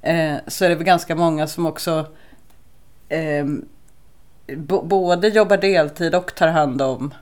[0.02, 2.06] Eh, så är det väl ganska många som också
[3.10, 3.66] ehm,
[4.84, 7.14] både jobbar deltid och tar hand om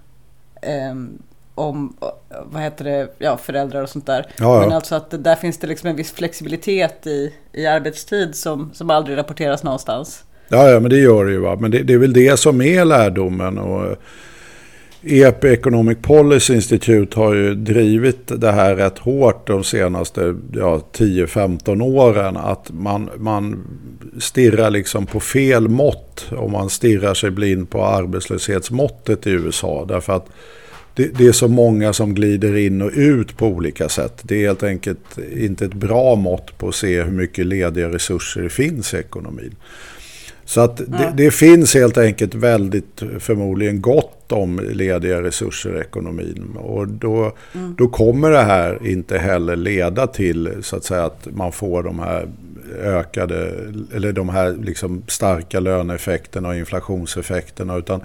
[0.62, 1.22] ehm,
[1.56, 1.98] om
[2.46, 4.26] vad heter det, ja, föräldrar och sånt där.
[4.38, 4.60] Ja, ja.
[4.60, 8.90] Men alltså att där finns det liksom en viss flexibilitet i, i arbetstid som, som
[8.90, 10.24] aldrig rapporteras någonstans.
[10.48, 11.40] Ja, ja men det gör det ju.
[11.40, 11.58] Va?
[11.60, 13.58] Men det, det är väl det som är lärdomen.
[13.58, 13.96] Och
[15.08, 21.82] EP Economic Policy Institute har ju drivit det här rätt hårt de senaste ja, 10-15
[21.82, 22.38] åren.
[22.38, 23.68] Att man, man
[24.20, 29.86] stirrar liksom på fel mått om man stirrar sig blind på arbetslöshetsmåttet i USA.
[29.88, 30.28] Därför att
[30.96, 34.20] det, det, är så många som glider in och ut på olika sätt.
[34.22, 38.42] Det är helt enkelt inte ett bra mått på att se hur mycket lediga resurser
[38.42, 39.56] det finns i ekonomin.
[40.46, 46.56] Så att det, det, finns helt enkelt väldigt förmodligen gott om lediga resurser i ekonomin.
[46.58, 47.76] Och då, mm.
[47.78, 52.00] då kommer det här inte heller leda till så att säga att man får de
[52.00, 52.28] här
[52.82, 53.54] ökade
[53.96, 57.78] eller de här liksom starka löneeffekterna och inflationseffekterna.
[57.78, 58.02] Utan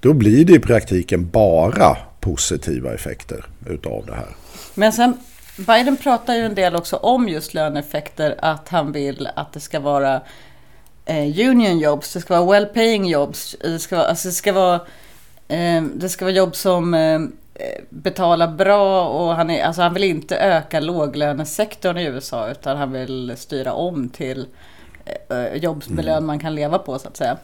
[0.00, 4.28] då blir det i praktiken bara positiva effekter utav det här.
[4.74, 5.18] Men sen,
[5.56, 9.80] Biden pratar ju en del också om just löneeffekter, att han vill att det ska
[9.80, 10.20] vara
[11.04, 14.52] eh, union jobs, det ska vara well paying jobs, det ska vara, alltså det ska
[14.52, 14.80] vara,
[15.48, 17.20] eh, det ska vara jobb som eh,
[17.90, 22.92] betalar bra och han, är, alltså han vill inte öka låglönesektorn i USA utan han
[22.92, 24.46] vill styra om till
[25.54, 27.36] jobb med lön man kan leva på så att säga.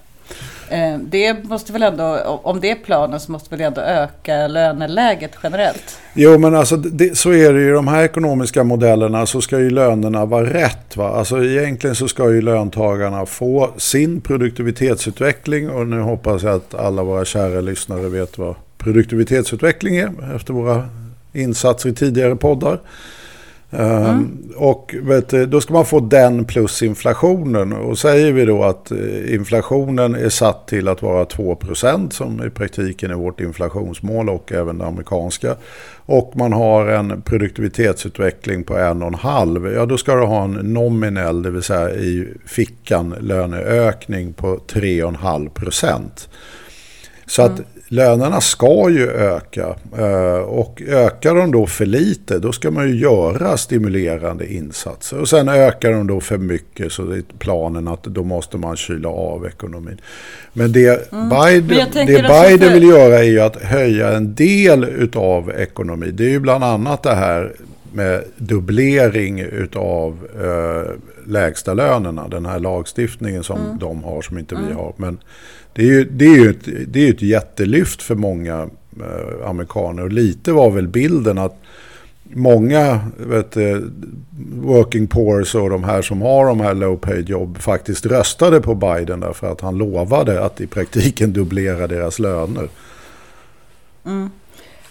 [0.71, 5.33] Eh, det måste väl ändå, om det är planen så måste väl ändå öka löneläget
[5.43, 5.99] generellt?
[6.15, 7.69] Jo men alltså det, så är det ju.
[7.69, 10.97] i De här ekonomiska modellerna så ska ju lönerna vara rätt.
[10.97, 11.09] Va?
[11.09, 17.03] Alltså egentligen så ska ju löntagarna få sin produktivitetsutveckling och nu hoppas jag att alla
[17.03, 20.89] våra kära lyssnare vet vad produktivitetsutveckling är efter våra
[21.33, 22.81] insatser i tidigare poddar.
[23.73, 24.53] Mm.
[24.57, 27.73] Och vet, då ska man få den plus inflationen.
[27.73, 32.51] Och säger vi då att eh, inflationen är satt till att vara 2% som i
[32.51, 35.57] praktiken är vårt inflationsmål och även det amerikanska.
[36.07, 39.75] Och man har en produktivitetsutveckling på 1,5.
[39.75, 46.29] Ja då ska du ha en nominell, det vill säga i fickan löneökning på 3,5%
[47.27, 52.53] Så att mm lönerna ska ju öka eh, och ökar de då för lite då
[52.53, 55.19] ska man ju göra stimulerande insatser.
[55.19, 58.77] Och sen ökar de då för mycket så det är planen att då måste man
[58.77, 60.01] kyla av ekonomin.
[60.53, 61.29] Men det mm.
[61.29, 66.17] Biden, Men det Biden vill göra är ju att höja en del av ekonomin.
[66.17, 67.53] Det är ju bland annat det här
[67.93, 70.93] med dubblering utav eh,
[71.27, 72.29] lägsta lönerna.
[72.29, 73.79] Den här lagstiftningen som mm.
[73.79, 74.69] de har som inte mm.
[74.69, 74.93] vi har.
[74.97, 75.19] Men
[75.73, 78.69] det är ju, det är ju ett, det är ett jättelyft för många
[79.01, 80.03] eh, amerikaner.
[80.03, 81.57] Och lite var väl bilden att
[82.35, 83.57] många vet,
[84.63, 88.75] working poors och de här som har de här low paid jobb faktiskt röstade på
[88.75, 92.69] Biden därför att han lovade att i praktiken dubblera deras löner.
[94.05, 94.31] Mm.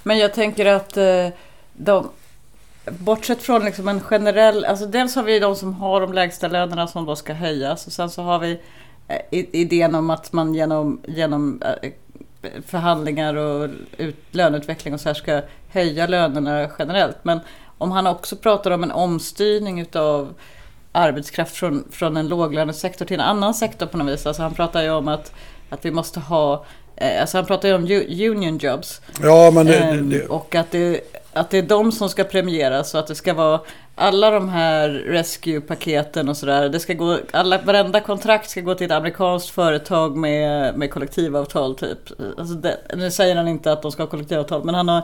[0.04, 1.28] Men jag tänker att eh,
[1.74, 2.10] de,
[2.92, 6.88] bortsett från liksom en generell, alltså dels har vi de som har de lägsta lönerna
[6.88, 8.60] som då ska höjas och sen så har vi
[9.08, 11.92] eh, idén om att man genom, genom eh,
[12.66, 17.18] förhandlingar och ut, löneutveckling och så här ska höja lönerna generellt.
[17.24, 17.40] Men
[17.78, 20.34] om han också pratar om en omstyrning utav
[20.92, 24.26] arbetskraft från, från en låglönesektor till en annan sektor på något vis.
[24.26, 25.32] Alltså han pratar ju om att,
[25.70, 27.84] att vi måste ha, eh, alltså han pratar ju om
[28.32, 29.02] union jobs.
[29.22, 31.02] Ja, men det, Ehm, det, Och att det,
[31.40, 33.60] att det är de som ska premieras och att det ska vara
[33.96, 36.70] alla de här rescue-paketen och sådär.
[36.70, 41.76] Det ska gå, alla, varenda kontrakt ska gå till ett amerikanskt företag med, med kollektivavtal
[41.76, 42.00] typ.
[42.38, 45.02] Alltså det, nu säger han inte att de ska ha kollektivavtal men han, har,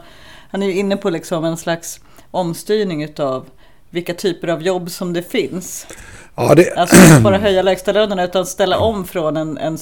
[0.52, 2.00] han är ju inne på liksom en slags
[2.32, 3.46] omstyrning utav
[3.90, 5.88] vilka typer av jobb som det finns.
[6.36, 9.78] ja, det, Alltså inte bara höja lägstalönerna utan ställa om från en, en,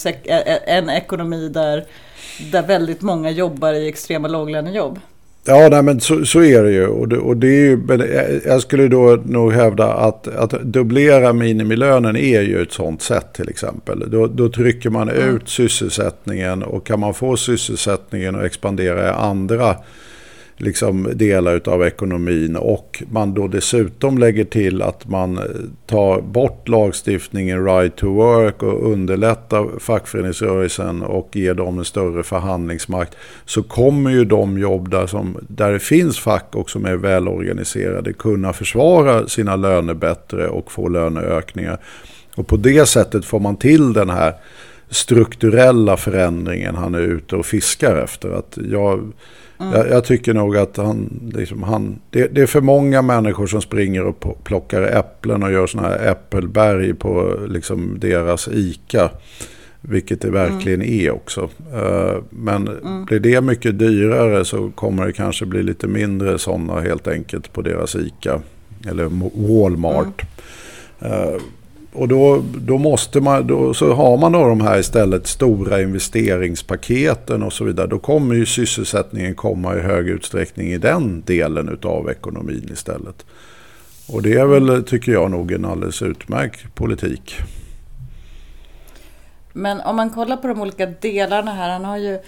[0.66, 1.86] en ekonomi där,
[2.52, 5.00] där väldigt många jobbar i extrema låglönejobb.
[5.46, 6.88] Ja, nej, men så, så är det ju.
[6.88, 7.80] Och det, och det är ju
[8.46, 13.50] jag- skulle då nog hävda att, att dubblera minimilönen är ju ett sånt sätt till
[13.50, 14.04] exempel.
[14.12, 19.76] Då, då trycker man ut sysselsättningen och kan man få sysselsättningen att expandera i andra
[20.64, 25.44] liksom, delar av ekonomin och man då dessutom lägger till att man eh,
[25.86, 33.18] tar bort lagstiftningen right to work och underlättar fackföreningsrörelsen och ger dem en större förhandlingsmakt
[33.46, 38.14] så kommer ju de jobb där, som, där det finns fack och som är välorganiserade
[38.14, 41.78] kunna försvara sina löner bättre och få löneökningar.
[42.36, 44.34] Och på det sättet får man till den här
[44.90, 48.30] strukturella förändringen han är ute och fiskar efter.
[48.30, 49.12] Att jag,
[49.58, 53.62] jag, jag tycker nog att han, liksom han det, det är för många människor som
[53.62, 59.10] springer och plockar äpplen och gör sådana här äppelberg på liksom deras ICA.
[59.86, 61.50] Vilket det verkligen är också.
[61.74, 62.70] Eh, Men
[63.08, 67.62] blir det mycket dyrare så kommer det kanske bli lite mindre sådana helt enkelt på
[67.62, 68.42] deras ICA.
[68.88, 69.10] Eller
[69.48, 70.22] Walmart.
[71.00, 71.36] Eh,
[71.94, 77.44] och då, då måste man, då, så har man då de här istället stora investeringspaketen
[77.44, 77.88] och så vidare.
[77.88, 83.26] Då kommer ju sysselsättningen komma i hög utsträckning i den delen av ekonomin istället.
[84.08, 87.36] Och det är väl, tycker jag, nog en alldeles utmärkt politik.
[89.54, 91.70] Men om man kollar på de olika delarna här.
[91.70, 92.20] Han har ju...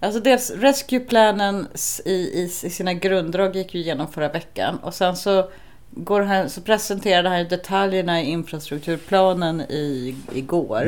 [0.00, 1.66] Alltså dels Rescue-planen
[2.04, 4.78] i, i, i sina grunddrag gick ju igenom förra veckan.
[4.82, 5.50] Och sen så,
[5.94, 10.86] går han, så presenterade han detaljerna i infrastrukturplanen i, igår.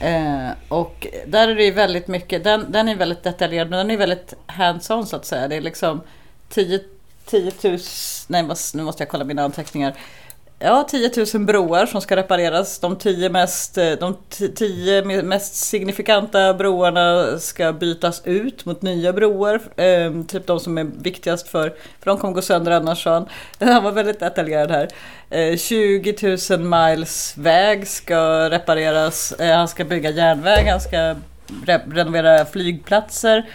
[0.00, 3.90] Eh, och där är det ju väldigt mycket, den, den är väldigt detaljerad men den
[3.90, 5.48] är väldigt hands-on så att säga.
[5.48, 6.00] Det är liksom
[6.48, 6.80] 10,
[7.26, 7.78] 10 000,
[8.26, 8.42] nej
[8.74, 9.94] nu måste jag kolla mina anteckningar.
[10.58, 12.78] Ja, 10 000 broar som ska repareras.
[12.78, 14.16] De 10 mest, eh, de
[14.54, 19.60] tio mest signifikanta broarna ska bytas ut mot nya broar.
[19.76, 23.02] Eh, typ de som är viktigast för, för de kommer gå sönder annars.
[23.04, 23.28] sa Han
[23.68, 24.88] Han var väldigt detaljerad här.
[25.30, 29.32] Eh, 20 000 miles väg ska repareras.
[29.32, 30.96] Eh, han ska bygga järnväg, han ska
[31.66, 33.46] re- renovera flygplatser.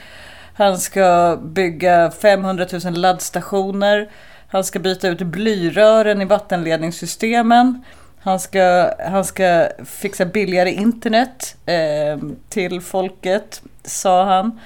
[0.54, 4.10] Han ska bygga 500 000 laddstationer.
[4.52, 7.84] Han ska byta ut blyrören i vattenledningssystemen.
[8.20, 12.18] Han ska, han ska fixa billigare internet eh,
[12.50, 14.60] till folket, sa han.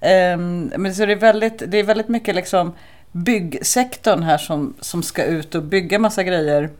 [0.00, 0.36] Eh,
[0.78, 2.72] men så det är väldigt, det är väldigt mycket liksom
[3.12, 6.70] byggsektorn här som, som ska ut och bygga massa grejer.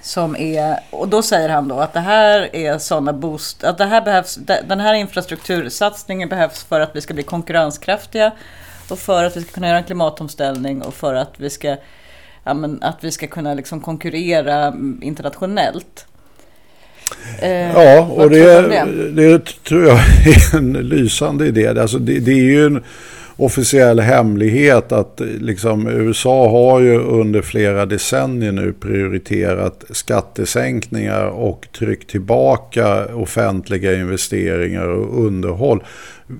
[0.00, 3.84] Som är, och då säger han då att det här är sådana boost, att det
[3.84, 4.34] här behövs,
[4.68, 8.32] den här infrastruktursatsningen behövs för att vi ska bli konkurrenskraftiga
[8.90, 11.76] och för att vi ska kunna göra en klimatomställning och för att vi ska,
[12.44, 16.06] ja, men, att vi ska kunna liksom konkurrera internationellt.
[17.42, 21.68] Eh, Ja, och det, om det tror jag är en lysande idé.
[21.68, 22.84] Alltså det, det är ju en
[23.36, 31.68] officiell hemlighet att eh, liksom, USA har ju under flera decennier nu prioriterat skattesänkningar och
[31.78, 35.82] tryckt tillbaka offentliga investeringar och underhåll.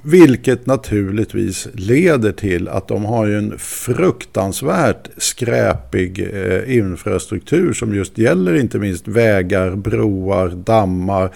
[0.03, 8.19] Vilket naturligtvis leder till att de har ju en fruktansvärt skräpig eh, infrastruktur som just
[8.19, 11.31] gäller inte minst vägar, broar, dammar,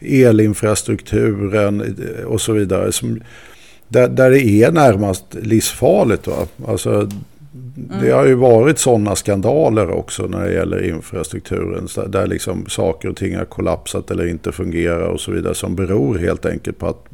[0.00, 2.92] elinfrastrukturen eh, och så vidare.
[2.92, 3.20] Som,
[3.90, 6.26] där, där det är närmast livsfarligt.
[6.26, 6.46] Va?
[6.68, 7.08] Alltså,
[8.00, 11.88] Det har ju varit sådana skandaler också när det gäller infrastrukturen.
[12.08, 15.54] Där liksom saker och ting har kollapsat eller inte fungerar och så vidare.
[15.54, 17.04] Som beror helt enkelt på att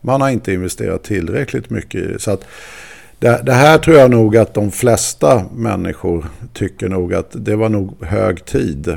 [0.00, 2.22] man har inte investerat tillräckligt mycket.
[2.22, 2.44] Så att
[3.18, 7.68] det, det här tror jag nog att de flesta människor tycker nog att det var
[7.68, 8.88] nog hög tid.
[8.88, 8.96] Eh,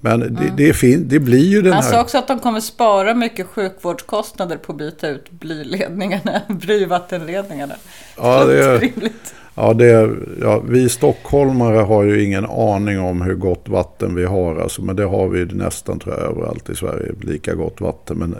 [0.00, 1.90] Men det, det, fin, det blir ju den Han här...
[1.90, 7.74] sa också att de kommer spara mycket sjukvårdskostnader på att byta ut blyledningarna, blyvattenledningarna.
[8.16, 9.34] Ja, det är- rimligt.
[9.54, 14.56] Ja, det, ja, vi stockholmare har ju ingen aning om hur gott vatten vi har.
[14.56, 17.12] Alltså, men det har vi nästan tror jag överallt i Sverige.
[17.20, 18.18] Lika gott vatten.
[18.18, 18.36] Men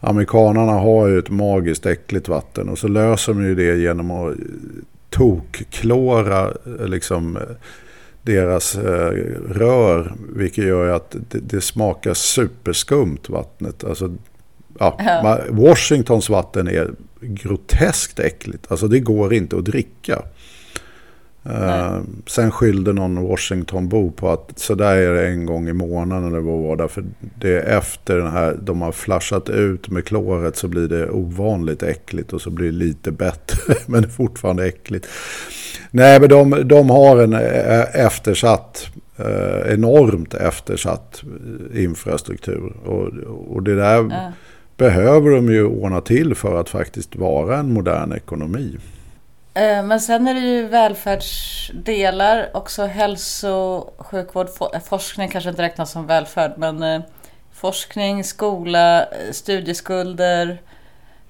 [0.00, 2.68] amerikanarna har ju ett magiskt äckligt vatten.
[2.68, 4.34] Och så löser de ju det genom att
[5.10, 7.42] tokklora eh, liksom, eh,
[8.22, 9.10] deras eh,
[9.48, 10.14] rör.
[10.36, 13.84] Vilket gör att det, det smakar superskumt vattnet.
[13.84, 14.14] Alltså,
[14.78, 15.38] ja, Ja.
[15.50, 16.90] Washingtons vatten är
[17.20, 18.66] groteskt äckligt.
[18.70, 20.22] Alltså det går inte att dricka.
[21.50, 26.28] Eh, sen skyllde någon Washingtonbo på att så där är det en gång i månaden
[26.28, 26.88] eller vad var det.
[26.88, 27.04] För
[27.40, 31.82] det är efter den här, de har flashat ut med kloret så blir det ovanligt
[31.82, 33.74] äckligt och så blir det lite bättre.
[33.86, 35.06] Men det är fortfarande äckligt.
[35.90, 38.86] Nej men de, de har en eh, eftersatt,
[39.16, 41.22] eh, enormt eftersatt
[41.74, 42.72] infrastruktur.
[42.84, 43.08] Och,
[43.54, 44.32] och det där Ja.
[44.76, 48.78] behöver de ju ordna till för att faktiskt vara en modern ekonomi.
[49.54, 55.90] Eh, men sen är det ju välfärdsdelar, också hälso, sjukvård, eh, forskning kanske inte räknas
[55.90, 57.00] som välfärd, men eh,
[57.52, 60.62] forskning, skola, studieskulder,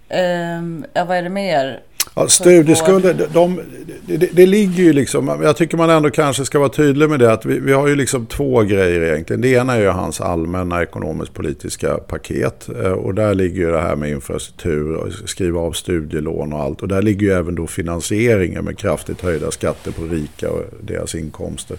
[0.09, 1.83] ehm, ja vad är det mer?
[2.14, 3.61] Ja, studieskulder, de, de,
[4.07, 7.32] det, det ligger ju liksom, jag tycker man ändå kanske ska vara tydlig med det,
[7.32, 9.40] att vi, vi har ju liksom två grejer egentligen.
[9.40, 13.96] Det ena är ju hans allmänna ekonomisk-politiska paket eh, och där ligger ju det här
[13.96, 16.82] med infrastruktur och skriva av studielån och allt.
[16.82, 21.14] Och där ligger ju även då finansieringen med kraftigt höjda skatter på rika och deras
[21.14, 21.78] inkomster.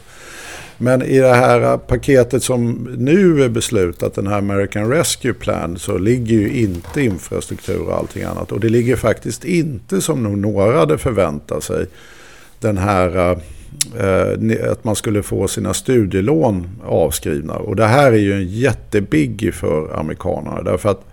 [0.78, 5.98] Men i det här paketet som nu är beslutat, den här American Rescue Plan, så
[5.98, 8.52] ligger ju inte infrastruktur och allting annat.
[8.52, 11.86] Och det ligger faktiskt inte som nog några hade förväntat sig
[12.60, 13.38] den här eh,
[14.06, 17.54] eh, att man skulle få sina studielån avskrivna.
[17.54, 20.62] Och det här är ju en jättebiggie för amerikanerna.
[20.62, 21.06] Därför att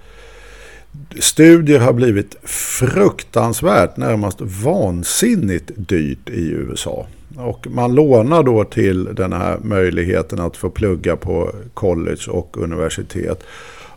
[1.21, 7.07] studier har blivit fruktansvärt, närmast vansinnigt dyrt i USA.
[7.37, 13.43] Och man lånar då till den här möjligheten att få plugga på college och universitet.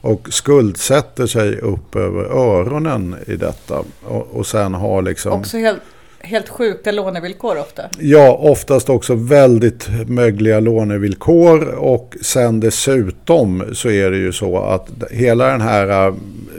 [0.02, 3.84] Och skuldsätter sig upp över öronen i detta.
[4.04, 5.32] Och, och sen har liksom...
[5.32, 5.82] Också helt,
[6.20, 7.84] helt sjuka lånevillkor ofta.
[8.00, 14.90] Ja, oftast också väldigt mögliga lånevillkor och sen dessutom så är det ju så att
[15.12, 16.16] hela den här uh,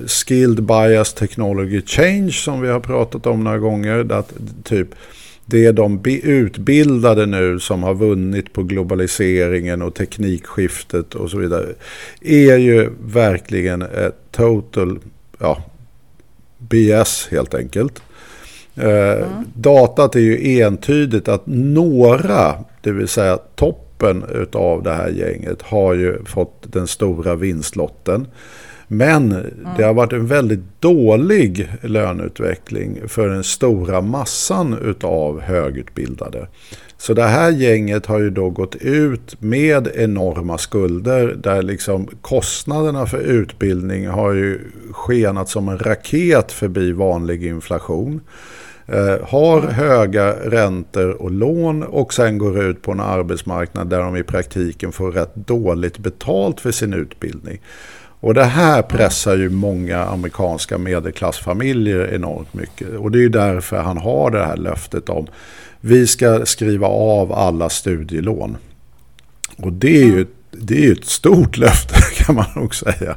[0.07, 4.33] Skilled Bias Technology Change som vi har pratat om några gånger, att
[4.64, 4.89] typ
[5.49, 11.66] det är de utbildade nu som har vunnit på globaliseringen och teknikskiftet och så vidare
[12.20, 14.99] är ju verkligen ett total
[15.38, 15.62] ja,
[16.59, 18.03] BS helt enkelt.
[18.74, 25.62] Eh, Datat är ju entydigt att några, det vill säga toppen av det här gänget,
[25.62, 28.26] har ju fått den stora vinstlotten.
[28.89, 29.28] Men
[29.76, 36.49] det har varit en väldigt dålig löneutveckling för den stora massan utav högutbildade.
[36.99, 43.07] Så det här gänget har ju då gått ut med enorma skulder där liksom kostnaderna
[43.07, 44.61] för utbildning har ju
[44.91, 48.20] skenat som en raket förbi vanlig inflation.
[48.87, 54.16] Eh, har höga räntor och lån och sen går ut på en arbetsmarknad där de
[54.16, 57.61] i praktiken får rätt dåligt betalt för sin utbildning.
[58.27, 62.89] Och det här pressar ju många amerikanska medelklassfamiljer enormt mycket.
[62.89, 65.27] Och det är ju därför han har det här löftet om
[65.81, 68.57] vi ska skriva av alla studielån.
[69.57, 73.16] Och det är ju det är ju ett stort löfte kan man nog säga.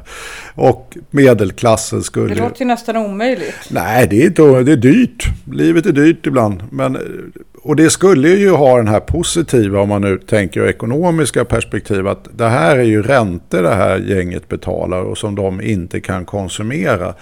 [0.54, 2.34] Och medelklassen skulle...
[2.34, 3.54] Det låter ju nästan omöjligt.
[3.68, 5.28] Nej, det är, inte, det är dyrt.
[5.52, 6.62] Livet är dyrt ibland.
[6.70, 6.98] Men,
[7.62, 12.28] och det skulle ju ha den här positiva, om man nu tänker ekonomiska perspektiv, att
[12.38, 17.14] det här är ju räntor det här gänget betalar och som de inte kan konsumera.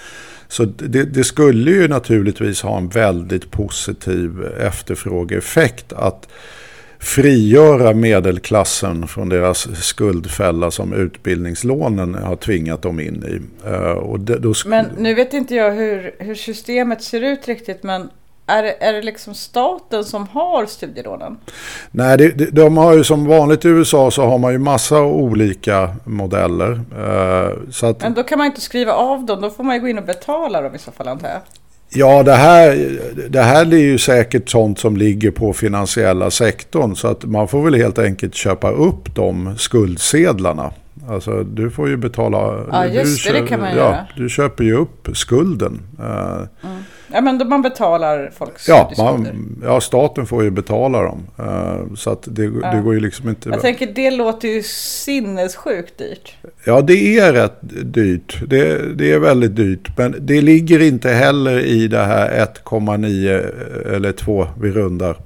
[0.49, 4.30] Så det, det skulle ju naturligtvis ha en väldigt positiv
[4.61, 6.28] efterfrågeeffekt att
[7.01, 13.68] frigöra medelklassen från deras skuldfälla som utbildningslånen har tvingat dem in i.
[13.68, 17.49] Eh, och det, då sk- Men nu vet inte jag hur, hur systemet ser ut
[17.49, 18.09] riktigt, men
[18.49, 21.36] är är det liksom staten som har studielånen?
[21.90, 25.01] Nej, det, det, de har ju som vanligt i USA så har man ju massa
[25.03, 26.70] olika modeller.
[26.72, 29.80] Eh, så att, Men då kan man inte skriva av dem, då får man ju
[29.80, 31.40] gå in och betala dem i så fall antar jag.
[31.90, 36.96] ja, det här, det här är ju säkert sånt som ligger på finansiella sektorn.
[36.96, 40.72] Så att man får väl helt enkelt köpa upp de skuldsedlarna.
[41.09, 42.66] Alltså du får ju betala...
[42.72, 44.07] Ja, just du det, det kan man ja, göra.
[44.16, 45.80] Du köper ju upp skulden.
[45.99, 46.70] Eh,
[47.12, 49.28] Ja, men man betalar folks Ja, man,
[49.62, 51.26] ja, staten får ju betala dem.
[51.38, 53.48] Eh, så att det, det går ju liksom inte...
[53.48, 56.36] Jag tänker det låter ju sinnessjukt dyrt.
[56.64, 58.42] Ja, det är rätt dyrt.
[58.46, 59.88] Det, det är väldigt dyrt.
[59.96, 65.16] Men det ligger inte heller i det här 1,9 eller 2, vi rundar.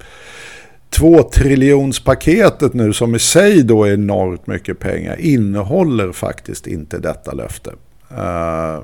[0.91, 7.33] 2 triljonspaketet nu som i sig då är enormt mycket pengar innehåller faktiskt inte detta
[7.33, 7.71] löfte.
[8.13, 8.83] Uh,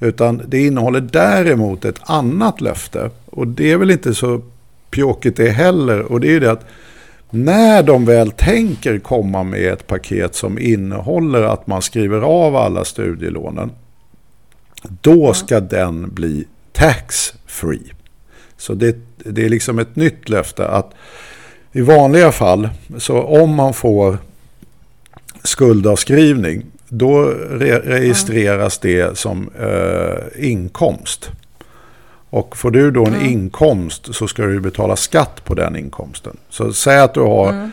[0.00, 3.10] utan det innehåller däremot ett annat löfte.
[3.26, 4.42] Och det är väl inte så
[4.90, 6.00] pjåkigt det heller.
[6.00, 6.66] Och det är det att
[7.30, 12.84] när de väl tänker komma med ett paket som innehåller att man skriver av alla
[12.84, 13.70] studielånen.
[14.82, 17.92] Då ska den bli tax free.
[18.56, 20.90] Så det, det är liksom ett nytt löfte att
[21.72, 22.68] i vanliga fall
[22.98, 24.18] så om man får
[25.42, 26.64] skuldavskrivning
[26.98, 31.30] då re registreras det som eh, inkomst.
[32.30, 33.26] Och får du då en mm.
[33.26, 36.36] inkomst så ska du betala skatt på den inkomsten.
[36.48, 37.70] Så säg att du har mm.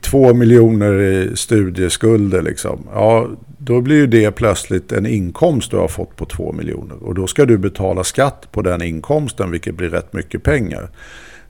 [0.00, 2.42] två miljoner i studieskulder.
[2.42, 2.88] Liksom.
[2.94, 3.28] Ja,
[3.58, 6.96] då blir ju det plötsligt en inkomst du har fått på två miljoner.
[7.02, 10.90] Och då ska du betala skatt på den inkomsten, vilket blir rätt mycket pengar.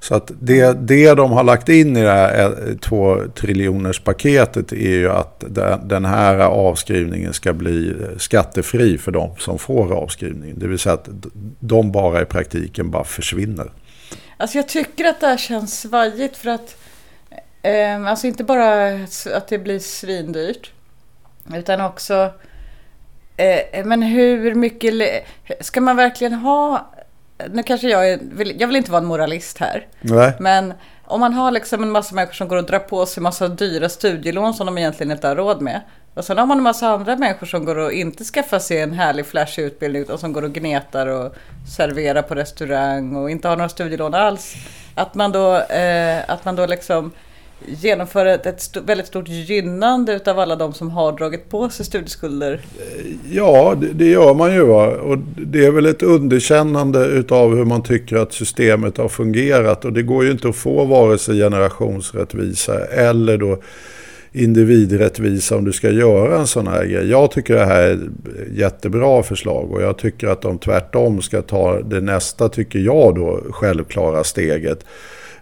[0.01, 4.73] Så att det, det de har lagt in i det här eh, 2 triljoners paketet
[4.73, 5.45] är ju att
[5.85, 10.59] den här avskrivningen ska bli eh, skattefri för de som får avskrivningen.
[10.59, 11.09] Det vill säga att
[11.61, 13.71] de bara i praktiken bara försvinner.
[14.37, 16.77] Alltså jag tycker att det här känns svajigt för att
[17.63, 18.93] eh, alltså inte bara
[19.35, 20.73] att det blir svindyrt
[21.55, 22.33] utan också
[23.37, 24.95] eh, men hur mycket
[25.61, 26.91] ska man verkligen ha
[27.53, 28.21] nu kanske jag är,
[28.61, 29.87] jag vill inte vara en moralist här.
[30.01, 30.33] Nej.
[30.41, 30.75] Men
[31.05, 33.89] om man har liksom en massa människor som går och drar på sig massa dyra
[33.89, 35.81] studielån som de egentligen inte har råd med.
[36.15, 38.93] Och sen har man en massa andra människor som går och inte skaffar sig en
[38.93, 41.35] härlig flashig utbildning utan som går och gnetar och
[41.77, 44.55] serverar på restaurang och inte har några studielån alls.
[44.95, 47.13] Att man då, eh, att man då liksom
[47.67, 51.87] genomför ett, ett st väldigt stort gynnande utav alla de som har dragit på sig
[51.87, 52.61] studieskulder?
[53.31, 54.65] Ja, det, det gör man ju.
[54.65, 54.87] Va?
[54.87, 59.85] Och det är väl ett underkännande utav hur man tycker att systemet har fungerat.
[59.85, 63.59] Och det går ju inte att få vare sig generationsrättvisa eller då
[64.33, 67.11] individrättvisa om du ska göra en sån här grej.
[67.11, 68.01] Jag tycker det här är ett
[68.55, 73.41] jättebra förslag och jag tycker att de tvärtom ska ta det nästa, tycker jag då,
[73.51, 74.85] självklara steget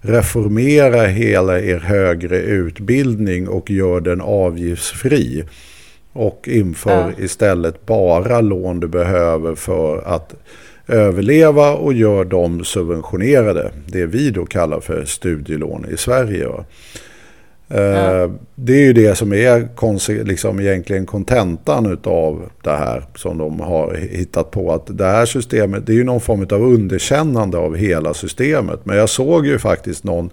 [0.00, 5.44] reformera hela er högre utbildning och gör den avgiftsfri.
[6.12, 7.24] Och inför ja.
[7.24, 10.34] istället bara lån du behöver för att
[10.88, 13.70] överleva och gör dem subventionerade.
[13.86, 16.48] Det vi då kallar för studielån i Sverige.
[17.68, 18.30] Ja.
[18.54, 23.94] Det är ju det som är liksom egentligen kontentan av det här som de har
[23.94, 24.72] hittat på.
[24.72, 28.80] Att det här systemet, det är ju någon form av underkännande av hela systemet.
[28.84, 30.30] Men jag såg ju faktiskt någon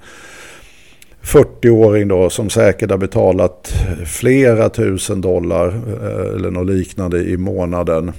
[1.23, 3.73] 40-åring då som säkert har betalat
[4.05, 8.13] flera tusen dollar eh, eller något liknande i månaden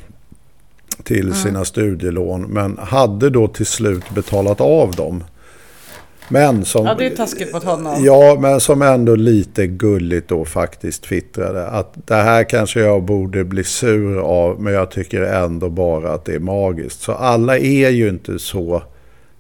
[1.03, 1.35] till mm.
[1.35, 2.43] sina studielån.
[2.43, 5.25] Men hade då till slut betalat av dem.
[6.29, 8.05] Men som, ja, det är taskigt mot honom.
[8.05, 11.67] Ja, men som ändå lite gulligt då faktiskt twittrade.
[11.67, 16.25] Att det här kanske jag borde bli sur av, men jag tycker ändå bara att
[16.25, 17.01] det är magiskt.
[17.01, 18.83] Så alla är ju inte så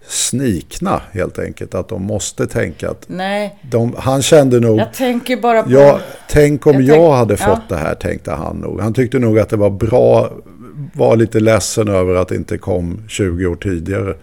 [0.09, 1.75] snikna helt enkelt.
[1.75, 3.05] Att de måste tänka att...
[3.07, 3.59] Nej.
[3.71, 4.79] De, han kände nog...
[4.79, 5.71] Jag tänker bara på...
[5.73, 7.77] Ja, tänk om jag, jag tänk, hade fått ja.
[7.77, 8.81] det här, tänkte han nog.
[8.81, 10.31] Han tyckte nog att det var bra,
[10.93, 14.15] var lite ledsen över att det inte kom 20 år tidigare.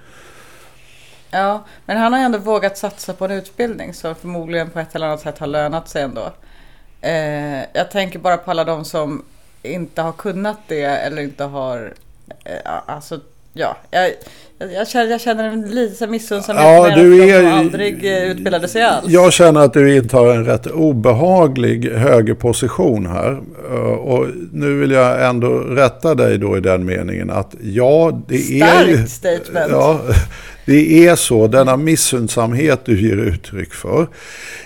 [1.33, 5.07] Ja, men han har ändå vågat satsa på en utbildning så förmodligen på ett eller
[5.07, 6.33] annat sätt har lönat sig ändå.
[7.01, 9.23] Eh, jag tänker bara på alla de som
[9.63, 11.93] inte har kunnat det eller inte har...
[12.45, 13.19] Eh, alltså,
[13.53, 13.77] ja.
[13.91, 14.11] Jag,
[14.71, 18.23] jag, känner, jag känner en liten missunnsamhet ja, med du de är, som aldrig eh,
[18.23, 19.05] utbildade sig alls.
[19.07, 23.41] Jag känner att du intar en rätt obehaglig högerposition här.
[23.71, 28.37] Eh, och nu vill jag ändå rätta dig då i den meningen att ja, det
[28.37, 29.05] Starkt är...
[29.05, 29.71] statement.
[29.71, 30.01] Ja,
[30.65, 34.07] det är så, denna missundsamhet du ger uttryck för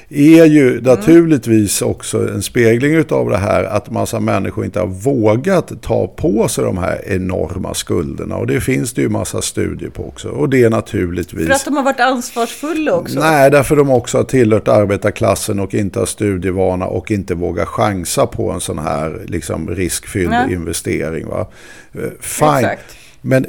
[0.09, 0.83] är ju mm.
[0.83, 6.47] naturligtvis också en spegling av det här att massa människor inte har vågat ta på
[6.47, 8.35] sig de här enorma skulderna.
[8.35, 10.29] Och det finns det ju massa studier på också.
[10.29, 11.47] Och det är naturligtvis...
[11.47, 13.19] För att de har varit ansvarsfulla också?
[13.19, 18.27] Nej, därför de också har tillhört arbetarklassen och inte har studievana och inte vågar chansa
[18.27, 20.53] på en sån här liksom, riskfylld Nej.
[20.53, 21.27] investering.
[21.27, 21.47] Va?
[21.93, 22.55] Eh, fine.
[22.55, 22.95] Exakt.
[23.21, 23.45] Men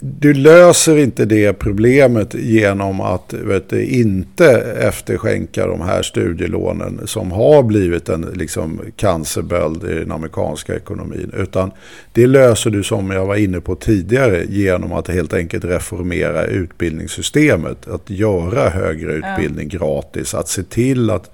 [0.00, 3.34] du löser inte det problemet genom att
[3.68, 4.46] du, inte
[4.80, 11.32] efterskänka de här studielånen som har blivit en liksom, cancerböld i den amerikanska ekonomin.
[11.36, 11.70] Utan
[12.12, 17.88] det löser du som jag var inne på tidigare genom att helt enkelt reformera utbildningssystemet.
[17.88, 20.34] Att göra högre utbildning gratis.
[20.34, 21.30] Att se till att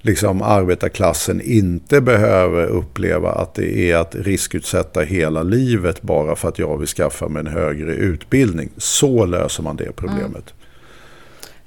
[0.00, 6.58] liksom arbetarklassen inte behöver uppleva att det är att riskutsätta hela livet bara för att
[6.58, 8.70] jag vill skaffa mig en högre utbildning.
[8.76, 10.24] Så löser man det problemet.
[10.26, 10.60] Mm.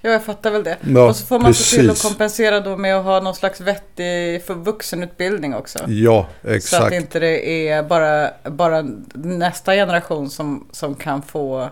[0.05, 0.77] Ja, jag fattar väl det.
[0.81, 1.65] Ja, och så får man precis.
[1.65, 5.79] se till att kompensera då med att ha någon slags vettig för vuxenutbildning också.
[5.87, 6.81] Ja, exakt.
[6.81, 8.81] Så att inte det är bara, bara
[9.13, 11.69] nästa generation som, som kan få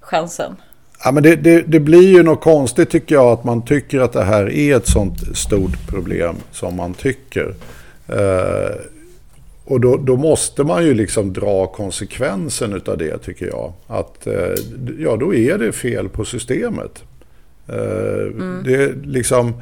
[0.00, 0.56] chansen.
[1.04, 4.12] Ja, men det, det, det, blir ju något konstigt tycker jag att man tycker att
[4.12, 7.54] det här är ett sånt stort problem som man tycker.
[8.08, 8.76] Eh,
[9.64, 13.72] och då, då, måste man ju liksom dra konsekvensen av det tycker jag.
[13.86, 14.54] Att eh,
[14.98, 17.02] ja, då är det fel på systemet.
[17.68, 18.62] Eh, mm.
[18.64, 19.52] Det liksom...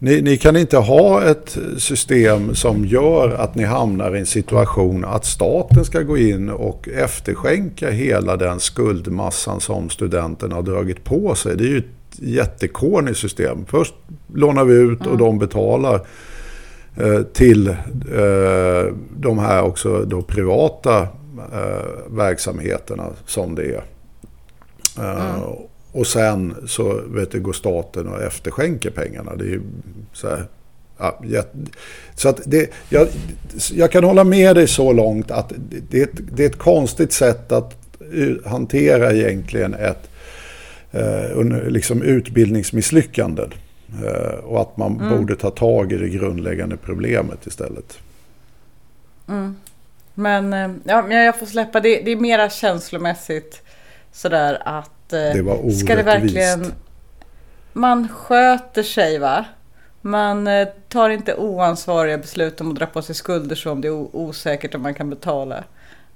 [0.00, 5.04] Ni, ni, kan inte ha ett system som gör att ni hamnar i en situation
[5.04, 11.34] att staten ska gå in och efterskänka hela den skuldmassan som studenterna har dragit på
[11.34, 11.56] sig.
[11.56, 13.64] Det är ju ett jättekornigt system.
[13.66, 13.94] Först
[14.34, 15.18] lånar vi ut och mm.
[15.18, 16.06] de betalar
[16.96, 17.74] eh, till eh,
[19.16, 21.02] de här också då privata
[21.52, 23.82] eh, verksamheterna som det är.
[24.98, 25.67] Mm.
[25.92, 29.36] Och sen så vet du, går staten och efterskänker pengarna.
[29.36, 29.60] Det är
[30.12, 30.44] så här,
[30.98, 31.44] ja,
[32.14, 33.08] så att det, jag,
[33.72, 35.52] jag kan hålla med dig så långt att
[35.90, 37.76] det, det är ett konstigt sätt att
[38.44, 40.10] hantera egentligen ett
[40.90, 43.52] eh, liksom utbildningsmisslyckanden.
[44.04, 45.18] Eh, och att man mm.
[45.18, 47.98] borde ta tag i det grundläggande problemet istället.
[49.28, 49.56] Mm.
[50.14, 52.02] Men eh, ja, jag får släppa det.
[52.04, 53.62] Det är mera känslomässigt
[54.12, 55.80] sådär att Eh, det var orättvist.
[55.84, 56.72] Ska det verkligen...
[57.72, 59.44] Man sköter sig va?
[60.00, 63.88] Man eh, tar inte oansvariga beslut om att dra på sig skulder så om det
[63.88, 65.64] är osäkert om man kan betala.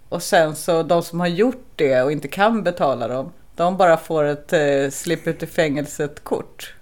[0.09, 3.97] Och sen så de som har gjort det och inte kan betala dem, de bara
[3.97, 6.74] får ett eh, slipp ut i fängelset-kort.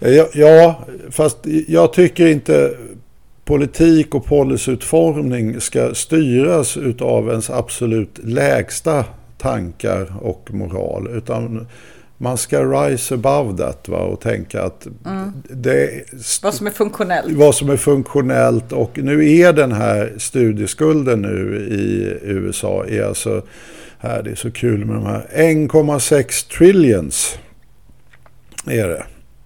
[0.00, 1.38] Ja, ja, fast
[1.68, 2.76] jag tycker inte
[3.44, 9.04] politik och policyutformning ska styras av ens absolut lägsta
[9.40, 11.08] tankar och moral.
[11.12, 11.66] Utan
[12.16, 13.98] man ska rise above that va?
[13.98, 15.32] och tänka att mm.
[15.50, 16.04] det
[16.42, 17.32] vad som är funktionellt.
[17.32, 23.42] Vad som är funktionellt och nu är den här studieskulden nu i USA är alltså
[23.98, 27.38] här, det är så kul med de här 1,6 trillions
[28.66, 29.04] är det.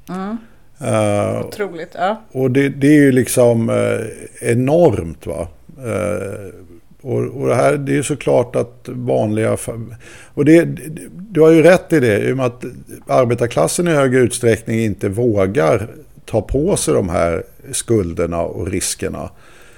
[0.09, 0.37] Mm.
[0.83, 2.23] Uh, Otroligt, ja.
[2.33, 4.01] Och det, det är ju liksom uh,
[4.41, 5.49] enormt va.
[5.79, 6.55] Uh,
[7.05, 9.57] och, och det här det är såklart att vanliga...
[10.35, 10.65] Och det,
[11.11, 12.65] du har ju rätt i det, i och med att
[13.07, 15.89] arbetarklassen i hög utsträckning inte vågar
[16.25, 17.43] ta på sig de här
[17.73, 19.31] skulderna och riskerna.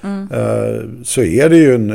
[0.02, 0.28] Mm.
[0.32, 1.90] Eh, så är det ju en,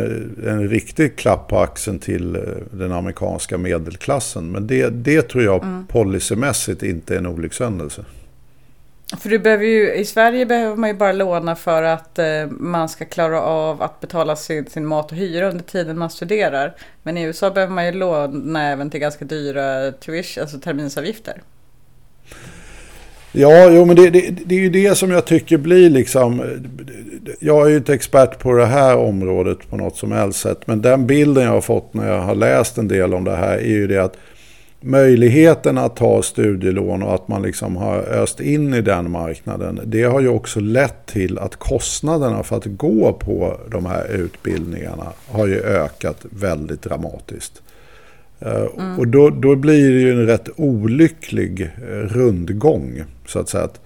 [0.47, 4.51] en riktig klapp på axeln till eh, den amerikanska medelklassen.
[4.51, 5.87] Men det, det tror jag mm.
[5.87, 8.05] policymässigt inte är en olyckshändelse.
[9.19, 12.89] För du behöver ju, i Sverige behöver man ju bara låna för att eh, man
[12.89, 16.75] ska klara av att betala sin, sin mat och hyra under tiden man studerar.
[17.03, 21.41] Men i USA behöver man ju låna även till ganska dyra tuition, alltså terminsavgifter.
[23.31, 26.39] Ja, jo, men det, det, det, är ju det som jag tycker blir liksom...
[26.39, 26.47] Eh,
[27.39, 30.67] jag är ju inte expert på det här området på något som helst sätt.
[30.67, 33.57] Men den bilden jag har fått när jag har läst en del om det här
[33.57, 34.17] är ju det att
[34.81, 39.79] möjligheten att ta studielån och att man liksom har öst in i den marknaden.
[39.85, 45.07] Det har ju också lett till att kostnaderna för att gå på de här utbildningarna
[45.27, 47.61] har ju ökat väldigt dramatiskt.
[48.39, 48.99] Eh, mm.
[48.99, 53.03] Och då, då blir det ju en rätt olycklig eh, rundgång.
[53.27, 53.79] Så att säga att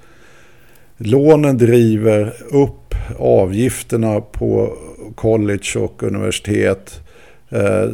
[0.98, 4.78] lånen driver upp avgifterna på
[5.16, 7.05] college och universitet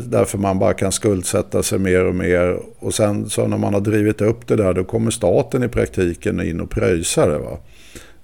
[0.09, 2.59] därför man bara kan skuldsätta sig mer och mer.
[2.79, 6.41] Och sen så när man har drivit upp det där då kommer staten i praktiken
[6.41, 7.37] in och pröjsar det.
[7.37, 7.57] Va?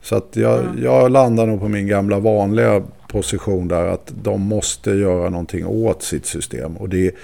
[0.01, 0.83] Så att jag, mm.
[0.83, 6.03] jag landar nog på min gamla vanliga position där att de måste göra någonting åt
[6.03, 6.77] sitt system.
[6.77, 7.15] Och det,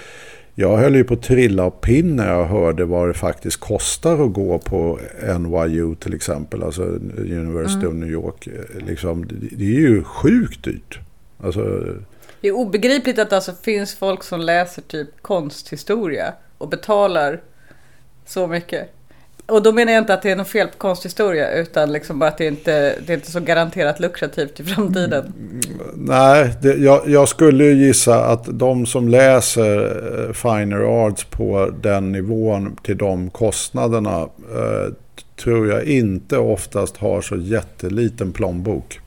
[0.56, 4.26] jag höll ju på att trilla av pinn när jag hörde vad det faktiskt kostar
[4.26, 5.00] att gå på
[5.40, 6.84] NYU till exempel, alltså
[7.18, 7.88] University mm.
[7.88, 8.48] of New York.
[8.88, 11.00] Liksom, det är ju sjukt dyrt.
[11.44, 11.84] Alltså,
[12.44, 17.42] det är obegripligt att det alltså finns folk som läser typ konsthistoria och betalar
[18.26, 18.90] så mycket.
[19.46, 22.30] Och då menar jag inte att det är något fel på konsthistoria utan liksom bara
[22.30, 25.34] att det inte det är inte så garanterat lukrativt i framtiden.
[25.40, 25.62] Mm.
[25.94, 29.78] Nej, det, jag, jag skulle ju gissa att de som läser
[30.28, 34.22] eh, Finer Arts på den nivån till de kostnaderna
[34.56, 34.94] eh,
[35.44, 39.00] tror jag inte oftast har så jätteliten plånbok.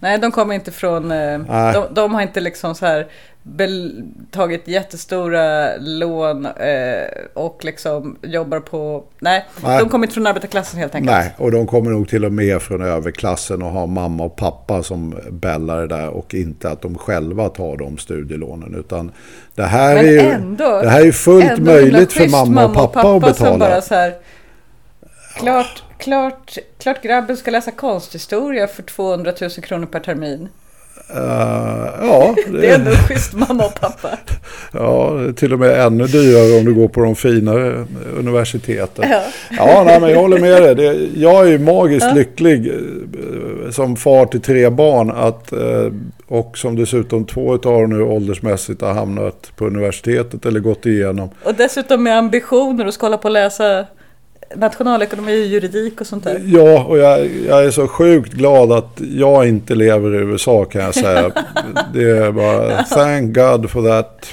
[0.00, 1.10] Nej, de kommer inte från...
[1.10, 1.74] Eh, Nej.
[1.74, 3.06] de, de har inte liksom så här
[4.30, 9.04] tagit jättestora lån eh, och liksom jobbar på...
[9.18, 9.78] Nej, Nej.
[9.78, 11.16] de kommer inte från arbetarklassen helt enkelt.
[11.16, 14.82] Nej, och de kommer nog till och med från överklassen och har mamma och pappa
[14.82, 18.74] som bällar det där och inte att de själva tar de studielånen.
[18.74, 19.12] Utan
[19.54, 23.00] det här Men är ju, ändå, det här är fullt möjligt för mamma och pappa,
[23.00, 23.58] att som betala.
[23.58, 24.14] bara så här,
[25.38, 30.48] klart, klart, klart grabben ska läsa konsthistoria för 200 000 kronor per termin.
[31.10, 34.08] Eh, ja, Det är ändå schysst mamma och pappa.
[34.72, 37.86] Ja, det till och med ännu dyrare om du går på de finare
[38.18, 39.04] universiteten.
[39.10, 39.22] Ja.
[39.50, 40.74] Ja, nej, men jag håller med dig.
[40.74, 45.10] Det, jag är ju magiskt lycklig eh, som far till tre barn.
[45.10, 45.92] Att, eh,
[46.26, 51.30] och som dessutom två av dem nu åldersmässigt har hamnat på universitetet eller gått igenom.
[51.44, 53.86] Och dessutom med ambitioner och ska hålla på och läsa
[54.56, 56.42] nationalekonomi och juridik och sånt där.
[56.46, 60.82] Ja, och jag, jag är så sjukt glad att jag inte lever i USA kan
[60.82, 61.30] jag säga.
[61.94, 64.26] Det är bara thank God for that.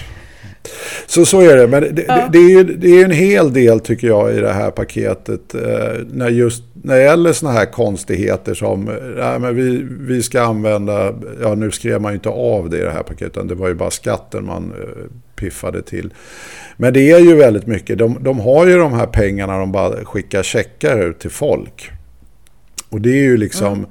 [1.05, 3.79] Så så är det, men det, det, det är ju det är en hel del
[3.79, 5.55] tycker jag i det här paketet.
[5.55, 8.85] Eh, när, just, när det gäller sådana här konstigheter som,
[9.17, 12.81] nej, men vi, vi ska använda, ja nu skrev man ju inte av det i
[12.81, 15.05] det här paketet, utan det var ju bara skatten man eh,
[15.35, 16.13] piffade till.
[16.77, 20.05] Men det är ju väldigt mycket, de, de har ju de här pengarna de bara
[20.05, 21.91] skickar checkar ut till folk.
[22.89, 23.85] Och det är ju liksom,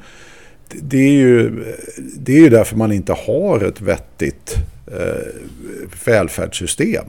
[0.68, 1.64] det, är ju,
[2.16, 4.54] det är ju därför man inte har ett vettigt
[4.86, 5.26] eh,
[6.06, 7.06] välfärdssystem.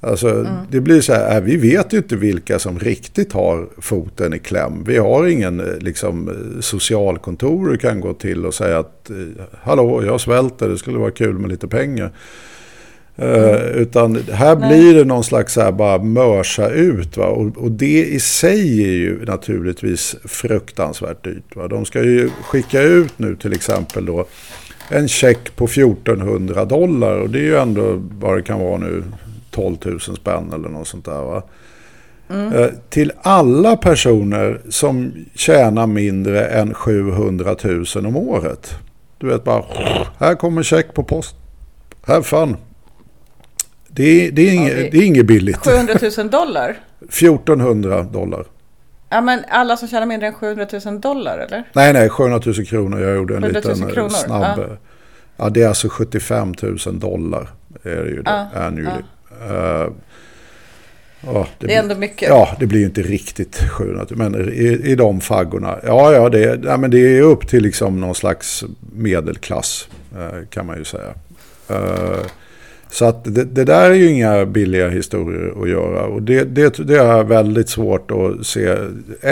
[0.00, 4.34] Alltså, Det blir så här, äh, vi vet ju inte vilka som riktigt har foten
[4.34, 4.84] i kläm.
[4.84, 6.30] Vi har ingen eh, liksom,
[6.60, 9.16] socialkontor du kan gå till och säga att eh,
[9.62, 12.12] hallå, jag svälter, det skulle vara kul med lite pengar.
[13.18, 14.68] Eh, utan här Nej.
[14.68, 17.16] blir det någon slags så här bara mörsa ut.
[17.16, 17.26] Va?
[17.26, 21.56] Och, och det i sig är ju naturligtvis fruktansvärt dyrt.
[21.56, 21.68] Va?
[21.68, 24.26] De ska ju skicka ut nu till exempel då
[24.88, 27.16] en check på 1400 dollar.
[27.18, 29.04] Och det är ju ändå vad det kan vara nu
[29.50, 31.22] 12 000 spänn eller något sånt där.
[31.22, 31.42] Va?
[32.28, 38.74] Eh, Till alla personer som tjänar mindre än 700 000 om året.
[39.18, 39.64] Du vet bara,
[40.18, 41.36] här kommer check på post.
[42.02, 42.56] Have fun.
[43.96, 45.56] Det är, det är, inget, det- det är inget billigt.
[45.56, 46.76] 700 000 dollar?
[47.08, 48.44] 1400 dollar.
[49.10, 51.62] Ja men alla som tjänar mindre än 700 000 dollar eller?
[51.72, 53.00] Nej, nej, 700 000 kronor.
[53.00, 54.42] Jag gjorde en 700 000 liten eh, kronor, snabb...
[54.58, 54.64] ja.
[54.68, 54.76] Ja.
[55.36, 57.48] ja, det är alltså 75 000 dollar.
[57.82, 59.02] Är det ju det, Ja, annually.
[59.50, 59.88] Eh,
[61.20, 62.28] ja, Det är blir- ändå mycket.
[62.28, 65.78] Ja, det blir ju inte riktigt 700 men i, i de faggorna.
[65.86, 68.64] Ja, ja, det, är- ja, men det är upp till liksom någon slags
[68.96, 71.14] medelklass eh, kan man ju säga.
[72.90, 76.06] Så att det, det där är ju inga billiga historier att göra.
[76.06, 78.76] Och det, det, det är väldigt svårt att se.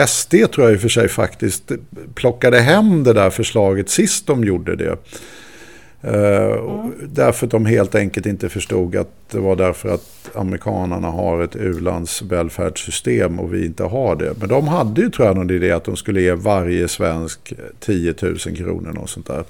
[0.07, 1.73] SD tror jag i och för sig faktiskt
[2.15, 4.91] plockade hem det där förslaget sist de gjorde det.
[4.91, 11.43] Och Därför att de helt enkelt inte förstod att det var därför att amerikanerna har
[11.43, 14.35] ett u-lands välfärdssystem och vi inte har det.
[14.41, 18.15] Men de hade ju tror jag någon idé att de skulle ge varje svensk 10
[18.23, 19.45] 000 kronor och sånt där.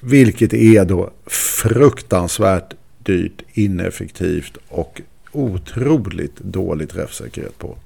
[0.00, 5.00] Vilket är då fruktansvärt dyrt, ineffektivt och
[5.32, 7.76] otroligt dålig träffsäkerhet på.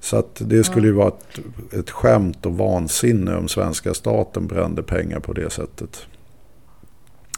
[0.00, 1.38] Så att det skulle ju vara ett,
[1.72, 6.06] ett skämt och vansinne om svenska staten brände pengar på det sättet.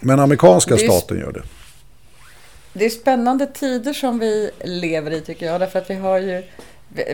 [0.00, 1.42] Men amerikanska staten gör det.
[2.72, 5.60] Det är spännande tider som vi lever i tycker jag.
[5.60, 6.42] Därför att vi har ju,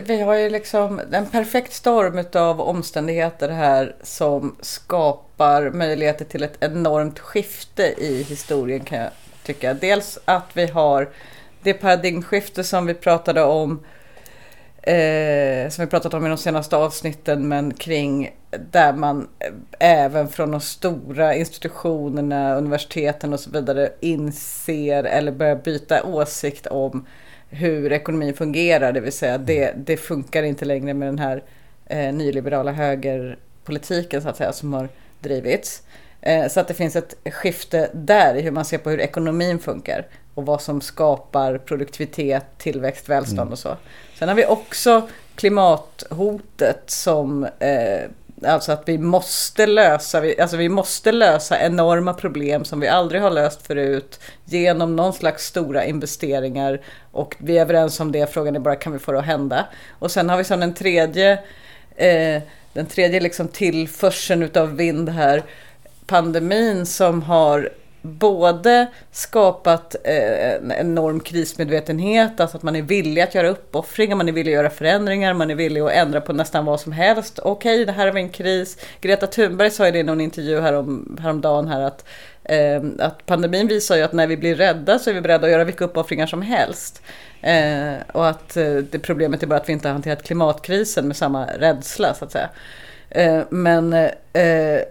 [0.03, 6.57] vi har ju liksom en perfekt storm av omständigheter här som skapar möjligheter till ett
[6.59, 9.09] enormt skifte i historien kan jag
[9.43, 9.73] tycka.
[9.73, 11.09] Dels att vi har
[11.63, 13.79] det paradigmskifte som vi pratade om
[14.81, 18.35] eh, som vi pratat om i de senaste avsnitten men kring
[18.71, 25.55] där man eh, även från de stora institutionerna, universiteten och så vidare inser eller börjar
[25.55, 27.05] byta åsikt om
[27.49, 28.91] hur ekonomin fungerar.
[28.91, 31.43] Det vill säga det, det funkar inte längre med den här
[31.85, 34.89] eh, nyliberala högerpolitiken så att säga som har
[35.19, 35.83] drivits.
[36.21, 39.59] Eh, så att det finns ett skifte där i hur man ser på hur ekonomin
[39.59, 43.77] funkar och vad som skapar produktivitet, tillväxt, välstånd och så.
[44.19, 48.09] Sen har vi också klimathotet som eh,
[48.45, 53.31] Alltså att vi måste lösa, alltså vi måste lösa enorma problem som vi aldrig har
[53.31, 56.81] löst förut genom någon slags stora investeringar.
[57.11, 59.67] Och vi är överens om det, frågan är bara kan vi få det att hända?
[59.99, 61.31] Och sen har vi som den tredje,
[61.95, 62.41] eh,
[62.73, 65.43] den tredje liksom tillförseln utav vind här,
[66.11, 67.69] pandemin som har
[68.01, 74.29] både skapat eh, en enorm krismedvetenhet, alltså att man är villig att göra uppoffringar, man
[74.29, 77.39] är villig att göra förändringar, man är villig att ändra på nästan vad som helst.
[77.39, 78.77] Okej, okay, det här är en kris.
[79.01, 82.05] Greta Thunberg sa ju det i någon intervju härom, häromdagen här att,
[82.43, 85.51] eh, att pandemin visar ju att när vi blir rädda så är vi beredda att
[85.51, 87.01] göra vilka uppoffringar som helst.
[87.41, 91.17] Eh, och att eh, det problemet är bara att vi inte har hanterat klimatkrisen med
[91.17, 92.49] samma rädsla så att säga.
[93.09, 93.93] Eh, men
[94.33, 94.81] eh,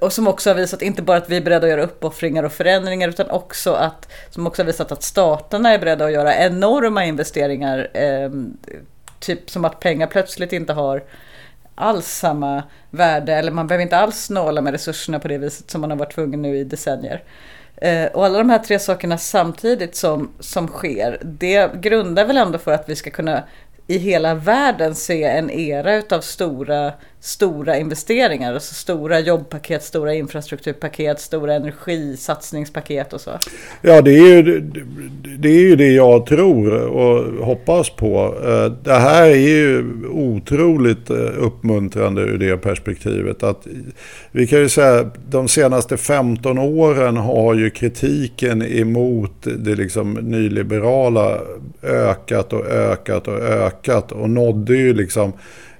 [0.00, 2.52] och som också har visat inte bara att vi är beredda att göra uppoffringar och
[2.52, 7.04] förändringar utan också att som också har visat att staterna är beredda att göra enorma
[7.04, 7.90] investeringar.
[7.94, 8.30] Eh,
[9.20, 11.02] typ som att pengar plötsligt inte har
[11.74, 15.80] alls samma värde eller man behöver inte alls snåla med resurserna på det viset som
[15.80, 17.22] man har varit tvungen nu i decennier.
[17.76, 22.58] Eh, och alla de här tre sakerna samtidigt som, som sker, det grundar väl ändå
[22.58, 23.42] för att vi ska kunna
[23.86, 26.92] i hela världen se en era utav stora,
[27.24, 28.54] stora investeringar.
[28.54, 33.30] Alltså stora jobbpaket, stora infrastrukturpaket, stora energisatsningspaket och så.
[33.82, 34.60] Ja, det är ju
[35.38, 38.34] det, är ju det jag tror och hoppas på.
[38.44, 43.42] Eh, det här är ju otroligt eh, uppmuntrande ur det perspektivet.
[43.42, 43.66] Att
[44.30, 51.38] vi kan ju säga de senaste 15 åren har ju kritiken emot det liksom nyliberala
[51.82, 55.32] ökat och ökat och ökat och nådde ju liksom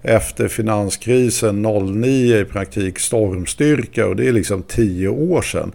[0.02, 5.72] efter finanskrisen 09 i praktik stormstyrka och det är liksom tio år sedan.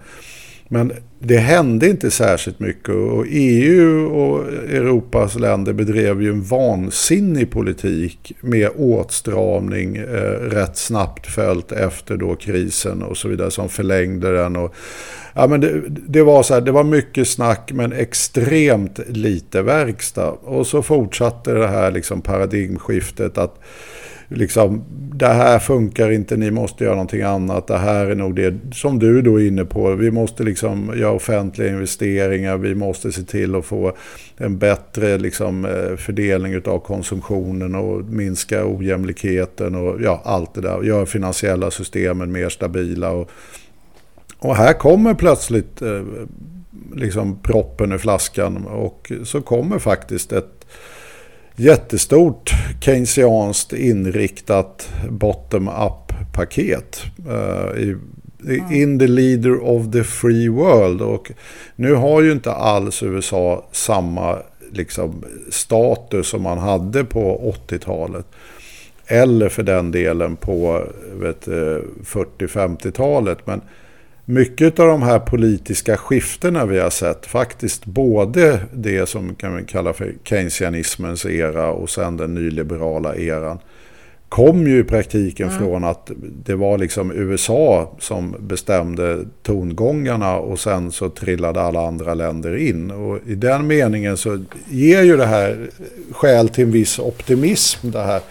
[0.69, 7.51] Men det hände inte särskilt mycket och EU och Europas länder bedrev ju en vansinnig
[7.51, 14.34] politik med åtstramning eh, rätt snabbt följt efter då krisen och så vidare som förlängde
[14.34, 14.55] den.
[14.55, 14.75] Och,
[15.34, 20.32] ja, men det, det, var så här, det var mycket snack men extremt lite verkstad.
[20.32, 23.59] Och så fortsatte det här liksom paradigmskiftet att
[24.28, 27.67] liksom, det här funkar inte, ni måste göra någonting annat.
[27.67, 29.95] Det här är nog det som du då är inne på.
[29.95, 33.93] Vi måste liksom göra offentliga investeringar, vi måste se till att få
[34.38, 40.84] en bättre liksom, eh, fördelning av konsumtionen och minska ojämlikheten och ja, allt det där.
[40.84, 43.11] Göra finansiella systemen mer stabila.
[43.11, 43.30] Och,
[44.39, 46.03] och här kommer plötsligt eh,
[46.95, 50.65] liksom proppen i flaskan och så kommer faktiskt ett
[51.60, 52.51] jättestort
[52.82, 57.03] keynesianskt inriktat bottom-up-paket.
[57.28, 57.97] Uh,
[58.72, 61.01] in the leader of the free world.
[61.01, 61.32] Och
[61.76, 64.38] nu har ju inte alls USA samma
[64.72, 68.26] liksom, status som man hade på 80-talet.
[69.08, 70.84] Eller för den delen på
[72.03, 73.47] 40-50-talet.
[73.47, 73.62] Men
[74.30, 79.63] mycket av de här politiska skiftena vi har sett, faktiskt både det som kan vi
[79.63, 83.59] kalla för keynesianismens era och sen den nyliberala eran,
[84.30, 85.59] kom ju i praktiken mm.
[85.59, 86.11] från att
[86.45, 92.91] det var liksom USA som bestämde tongångarna och sen så trillade alla andra länder in.
[92.91, 95.69] Och i den meningen så ger ju det här
[96.11, 98.21] skäl till en viss optimism det här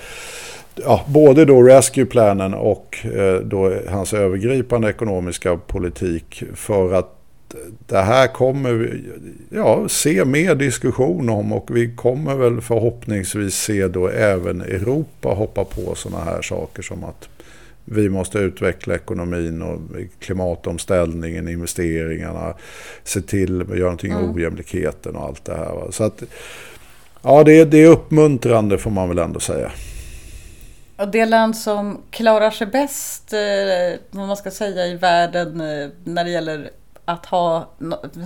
[0.85, 7.13] ja, både då rescue-planen och eh, då hans övergripande ekonomiska politik för att
[7.87, 9.05] det här kommer vi
[9.51, 15.65] ja, se mer diskussion om och vi kommer väl förhoppningsvis se då även Europa hoppa
[15.65, 17.29] på sådana här saker som att
[17.85, 19.81] vi måste utveckla ekonomin och
[20.19, 22.55] klimatomställningen, investeringarna,
[23.05, 24.35] se till att göra någonting mm.
[24.35, 25.91] ojämlikheten och allt det här.
[25.91, 26.23] Så att,
[27.23, 29.71] ja, det, det är uppmuntrande får man väl ändå säga.
[30.97, 35.89] Och det land som klarar sig bäst, eh, vad man ska säga, i världen eh,
[36.05, 36.71] när det gäller
[37.05, 37.71] att ha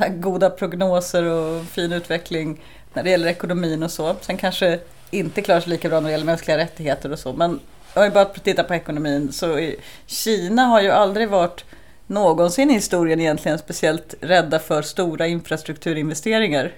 [0.09, 2.61] goda prognoser och fin utveckling
[2.93, 4.17] när det gäller ekonomin och så.
[4.21, 4.79] Sen kanske
[5.11, 7.33] inte klarar sig lika bra när det gäller mänskliga rättigheter och så.
[7.33, 7.61] Men
[7.95, 9.71] jag har bara tittat på ekonomin så
[10.07, 11.65] Kina har ju aldrig varit
[12.07, 16.73] någonsin i historien egentligen speciellt rädda för stora infrastrukturinvesteringar.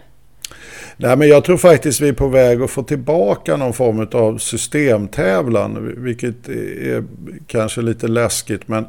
[0.97, 4.39] Nej, men jag tror faktiskt vi är på väg att få tillbaka någon form av
[4.39, 5.95] systemtävlan.
[5.97, 7.05] Vilket är
[7.47, 8.69] kanske lite läskigt.
[8.69, 8.85] Men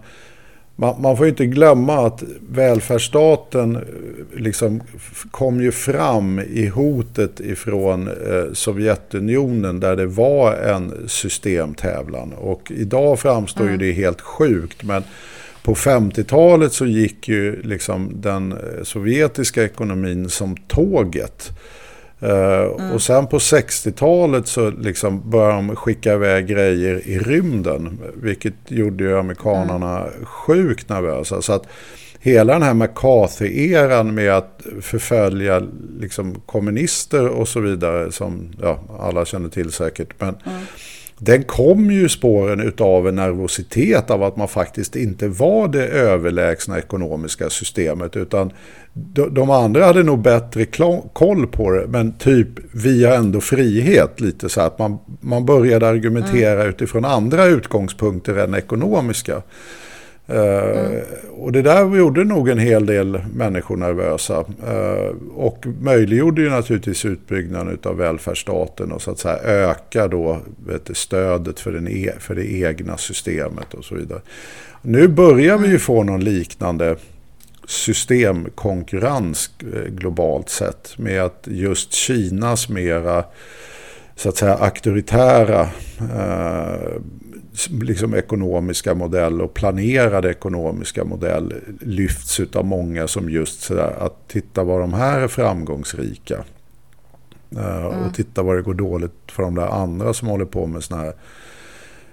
[0.75, 3.81] man, får inte glömma att välfärdsstaten eh,
[4.41, 4.81] liksom
[5.31, 12.33] kom ju fram i hotet ifrån eh, Sovjetunionen där det var en systemtävlan.
[12.33, 13.71] Och idag framstår mm.
[13.71, 14.83] ju det helt sjukt.
[14.83, 15.03] Men
[15.63, 21.51] på 50-talet så gick ju liksom den eh, sovjetiska ekonomin som tåget.
[22.23, 27.99] Uh, Och sen på 60-talet så liksom började de skicka iväg grejer i rymden.
[28.15, 30.25] Vilket gjorde ju amerikanerna mm.
[30.25, 31.41] sjukt nervösa.
[31.41, 31.67] Så att
[32.19, 35.63] hela den här McCarthy-eran med att förfölja
[35.99, 38.11] liksom, kommunister och så vidare.
[38.11, 40.09] Som ja, alla känner till säkert.
[40.17, 40.61] Men mm.
[41.17, 46.77] Den kom ju spåren utav en nervositet av att man faktiskt inte var det överlägsna
[46.77, 48.15] ekonomiska systemet.
[48.15, 48.51] Utan
[49.31, 50.65] de andra hade nog bättre
[51.13, 54.21] koll på det, men typ vi har ändå frihet.
[54.21, 56.69] Lite så att man, man började argumentera mm.
[56.69, 59.41] utifrån andra utgångspunkter än ekonomiska.
[60.27, 61.01] Mm.
[61.31, 64.39] Och det där gjorde nog en hel del människor nervösa.
[64.39, 70.39] Uh, och möjliggjorde ju naturligtvis utbyggnaden av välfärdsstaten och så att säga öka då
[70.93, 74.21] stödet för, den e för det egna systemet och så vidare.
[74.81, 76.95] Nu börjar vi ju få någon liknande
[77.67, 83.23] systemkonkurrens eh, globalt sett med att just Kinas mera
[84.15, 85.61] så att säga auktoritära
[85.99, 87.01] eh,
[87.81, 94.63] liksom ekonomiska modell och planerade ekonomiska modell lyfts av många som just sådär att titta
[94.63, 96.43] vad de här är framgångsrika.
[97.57, 97.85] Uh, mm.
[97.85, 101.03] Och titta vad det går dåligt för de där andra som håller på med sådana
[101.03, 101.13] här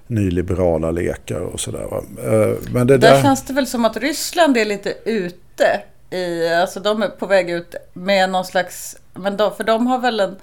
[0.06, 1.84] nyliberala lekar och sådär.
[1.84, 6.48] Uh, men det där, där känns det väl som att Ryssland är lite ute i,
[6.48, 10.20] alltså de är på väg ut med någon slags, men då, för de har väl
[10.20, 10.36] en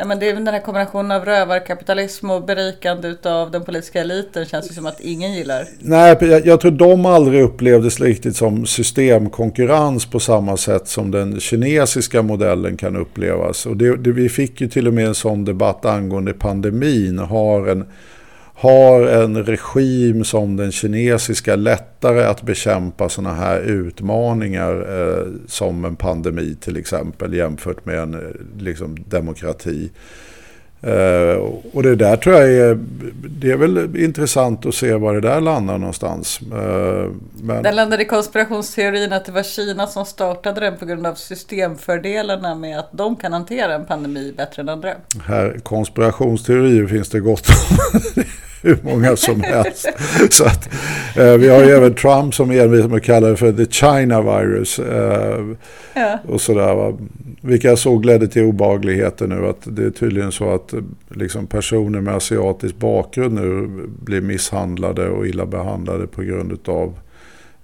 [0.00, 4.44] Ja, men det är den här kombinationen av rövarkapitalism och berikande av den politiska eliten
[4.44, 5.68] känns det som att ingen gillar.
[5.78, 11.40] Nej, jag, jag tror de aldrig upplevdes riktigt som systemkonkurrens på samma sätt som den
[11.40, 13.66] kinesiska modellen kan upplevas.
[13.66, 17.18] Och det, det, vi fick ju till och med en sån debatt angående pandemin.
[17.18, 17.84] Har en
[18.60, 25.96] har en regim som den kinesiska lättare att bekämpa sådana här utmaningar eh, som en
[25.96, 28.20] pandemi till exempel jämfört med en eh,
[28.62, 29.90] liksom, demokrati.
[30.80, 31.36] Eh,
[31.72, 32.78] och det där tror jag är,
[33.28, 36.40] det är väl intressant att se var det där landar någonstans.
[36.52, 37.10] Eh,
[37.42, 37.62] men...
[37.62, 42.54] Den landade i konspirationsteorin att det var Kina som startade den på grund av systemfördelarna
[42.54, 44.94] med att de kan hantera en pandemi bättre än andra.
[45.26, 48.22] Här, konspirationsteorier finns det gott om.
[48.68, 49.88] hur många som helst.
[50.30, 50.68] Så att,
[51.16, 54.22] eh, vi har ju även Trump som envisas med att kalla det för the China
[54.22, 54.78] virus.
[54.78, 55.44] Eh,
[55.94, 56.18] ja.
[56.28, 56.98] Och sådär, va?
[57.40, 59.46] Vilka jag såg ledde till obagligheter nu.
[59.46, 60.74] Att det är tydligen så att
[61.08, 63.68] liksom, personer med asiatisk bakgrund nu
[64.00, 66.94] blir misshandlade och illa behandlade på grund av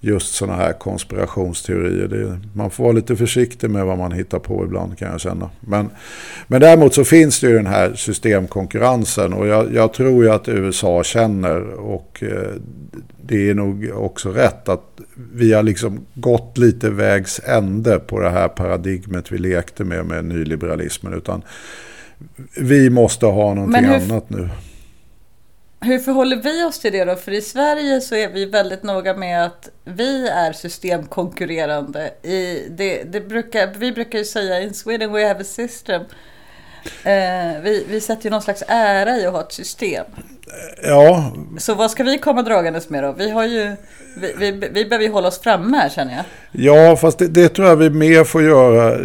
[0.04, 2.08] just sådana här konspirationsteorier.
[2.08, 5.50] Det, man får vara lite försiktig med vad man hittar på ibland kan jag känna.
[5.60, 5.90] Men,
[6.46, 10.48] men däremot så finns det ju den här systemkonkurrensen och jag, jag tror ju att
[10.48, 12.54] USA känner och eh,
[13.22, 15.00] det är nog också rätt att
[15.34, 20.24] vi har liksom gått lite vägs ände på det här paradigmet vi lekte med med
[20.24, 21.14] nyliberalismen.
[21.14, 21.42] Utan
[22.60, 23.94] vi måste ha någonting hur...
[23.94, 24.48] annat nu.
[25.84, 27.16] Hur förhåller vi oss till det då?
[27.16, 32.10] För i Sverige så är vi väldigt noga med att vi är systemkonkurrerande.
[32.22, 36.02] I det, det brukar, vi brukar ju säga in Sweden we have a system.
[37.04, 40.04] Eh, vi, vi sätter ju någon slags ära i att ha ett system.
[40.82, 41.32] Ja.
[41.58, 43.12] Så vad ska vi komma dragandes med då?
[43.12, 43.76] Vi, har ju,
[44.16, 46.24] vi, vi, vi behöver ju hålla oss framme här känner jag.
[46.52, 48.98] Ja, fast det, det, tror jag vi mer får göra.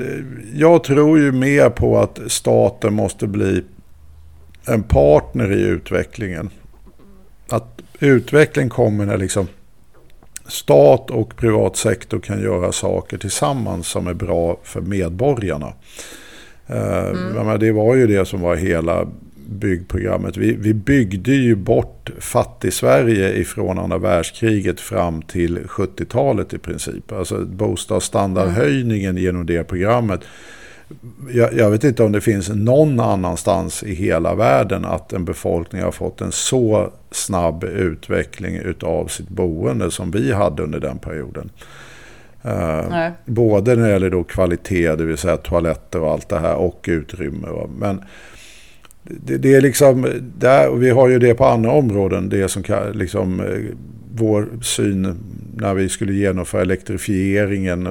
[0.54, 3.64] Jag tror ju mer på att staten måste bli
[4.68, 6.50] en partner i utvecklingen
[7.50, 9.48] att utveckling kommer när liksom
[10.48, 15.74] stat och privat sektor kan göra saker tillsammans som är bra för medborgarna.
[16.68, 17.60] Eh, mm.
[17.60, 19.08] det var ju det som var hela
[19.50, 20.38] byggprogrammet.
[20.38, 27.12] Vi, vi byggde ju bort fattig-Sverige ifrån andra världskriget fram till 70-talet i princip.
[27.12, 30.22] Alltså bostadsstandardhöjningen genom det programmet
[31.34, 35.82] jag, jag, vet inte om det finns någon annanstans i hela världen att en befolkning
[35.82, 41.50] har fått en så snabb utveckling av sitt boende som vi hade under den perioden.
[42.46, 46.56] Uh, både när det gäller då kvalitet, det vill säga toaletter och allt det här
[46.56, 47.48] och utrymme.
[47.78, 48.02] Men
[49.04, 52.64] det, det, är liksom, där, och vi har ju det på andra områden, det som
[52.64, 53.76] kan, liksom, eh,
[54.16, 55.18] vår syn
[55.56, 57.88] när vi skulle genomföra elektrifieringen.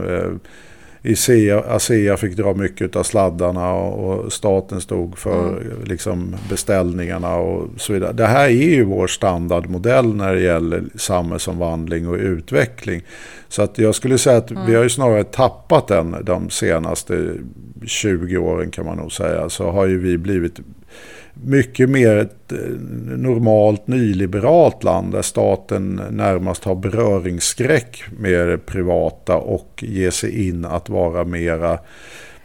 [1.03, 5.85] ICEA, ASEA fick dra mycket av sladdarna och, staten stod för mm.
[5.85, 8.13] liksom, beställningarna och så vidare.
[8.13, 13.03] Det här är ju vår standardmodell när det gäller samhällsomvandling och utveckling.
[13.49, 14.67] Så att jag skulle säga att mm.
[14.67, 17.35] vi har ju snarare tappat den de senaste
[17.87, 19.49] 20 åren kan man nog säga.
[19.49, 20.61] Så har ju vi blivit
[21.45, 22.59] mycket mer ett eh,
[23.17, 30.65] normalt nyliberalt land där staten närmast har beröringsskräck med det privata och ger sig in
[30.65, 31.79] att vara mera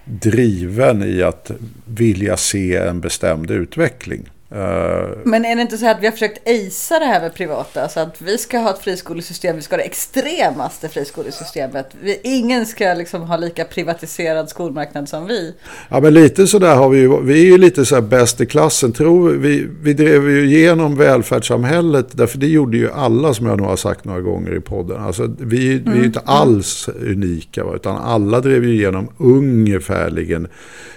[0.06, 1.52] driven i att
[1.86, 4.30] vilja se en bestämd utveckling.
[4.54, 7.90] Eh, Men är det inte så att vi har försökt acea det här med privata?
[7.90, 11.90] Så att vi ska ha ett friskolesystem, vi ska ha det extremaste friskolesystemet.
[12.02, 15.54] Vi, ingen ska liksom ha lika privatiserad skolmarknad som vi.
[15.90, 18.92] Ja, men lite sådär har vi ju, vi är ju lite så bäst i klassen.
[18.92, 23.68] Tror, vi, vi drev ju igenom välfärdssamhället, därför det gjorde ju alla som jag nog
[23.68, 25.04] har sagt några gånger i podden.
[25.04, 30.48] Alltså, vi, vi är ju inte alls unika, va, utan alla drev ju igenom ungefärligen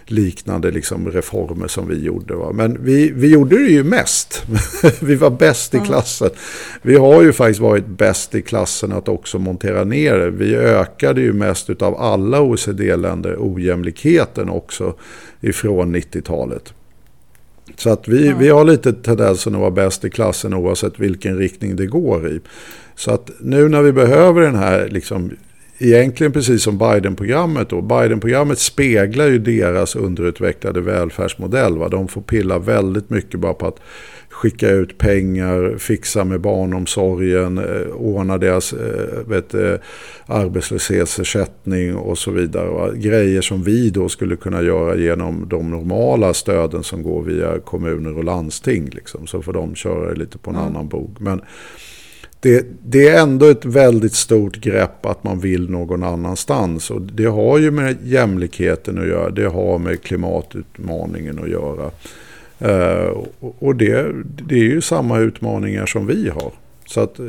[0.07, 2.35] liknande liksom, reformer som vi gjorde.
[2.35, 2.53] Va?
[2.53, 4.43] Men vi, vi gjorde det ju mest.
[5.01, 6.31] vi var bäst i klassen.
[6.83, 10.31] Vi har ju faktiskt varit bäst i klassen att också montera ner det.
[10.31, 14.95] Vi ökade ju mest av alla OECD-länder ojämlikheten också
[15.41, 16.73] ifrån 90-talet.
[17.77, 21.77] Så att vi, vi har lite tendensen att vara bäst i klassen oavsett vilken riktning
[21.77, 22.41] det går i.
[22.95, 25.31] Så att nu när vi behöver den här, liksom,
[25.79, 27.81] egentligen precis som Biden-programmet då.
[27.81, 31.79] Biden-programmet speglar ju deras underutvecklade välfärdsmodell.
[31.79, 31.89] Va?
[31.89, 33.81] De får pilla väldigt mycket bara på att
[34.31, 39.75] skicka ut pengar, fixa med barnomsorgen, eh, ordna deras eh, vet, eh,
[40.27, 42.69] arbetslöshetsersättning och så vidare.
[42.69, 42.91] Va?
[42.95, 48.17] Grejer som vi då skulle kunna göra genom de normala stöden som går via kommuner
[48.17, 48.91] och landsting.
[48.93, 49.27] Liksom.
[49.27, 51.17] Så får de köra lite på en annan bog.
[51.21, 51.41] Men
[52.41, 56.91] det, det, är ändå ett väldigt stort grepp att man vill någon annanstans.
[56.91, 59.31] Och det har ju med jämlikheten att göra.
[59.31, 61.91] Det har med klimatutmaningen att göra.
[62.63, 63.25] Uh,
[63.59, 66.53] och det, det är ju samma utmaningar som vi har.
[66.87, 67.21] Så att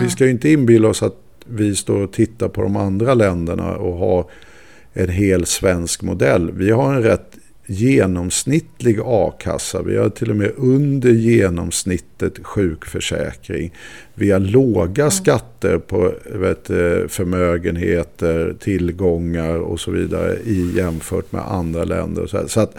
[0.00, 3.76] vi ska ju inte inbilla oss att vi står och tittar på de andra länderna
[3.76, 4.24] och har
[4.92, 6.50] en hel svensk modell.
[6.52, 7.35] Vi har en rätt
[7.66, 9.82] genomsnittlig a-kassa.
[9.82, 13.72] Vi har till och med under genomsnittet sjukförsäkring.
[14.14, 15.10] Vi har låga mm.
[15.10, 16.66] skatter på vet,
[17.12, 22.26] förmögenheter, tillgångar och så vidare i jämfört med andra länder.
[22.26, 22.74] Så, så att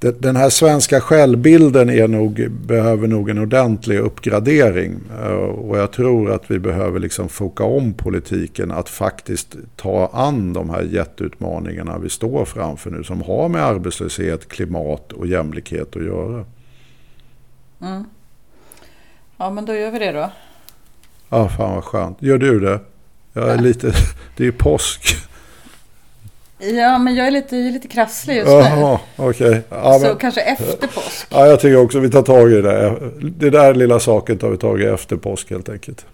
[0.00, 5.00] den här svenska självbilden är nog, behöver nog en ordentlig uppgradering.
[5.58, 10.70] Och jag tror att vi behöver liksom foka om politiken att faktiskt ta an de
[10.70, 13.04] här jätteutmaningarna vi står framför nu.
[13.04, 16.44] Som har med arbetslöshet, klimat och jämlikhet att göra.
[17.80, 18.04] Mm.
[19.36, 20.30] Ja men då gör vi det då.
[21.28, 22.22] Ja fan vad skönt.
[22.22, 22.80] Gör du det?
[23.32, 23.86] Jag är lite,
[24.36, 25.27] det är ju påsk.
[26.58, 29.24] Ja, men jag är lite, lite krasslig just Jaha, nu.
[29.24, 29.60] Okay.
[29.68, 31.26] Ja, så men, kanske efter påsk.
[31.30, 32.98] Ja, jag tycker också vi tar tag i det.
[33.20, 36.06] Det där lilla saken tar vi tag i efter påsk helt enkelt.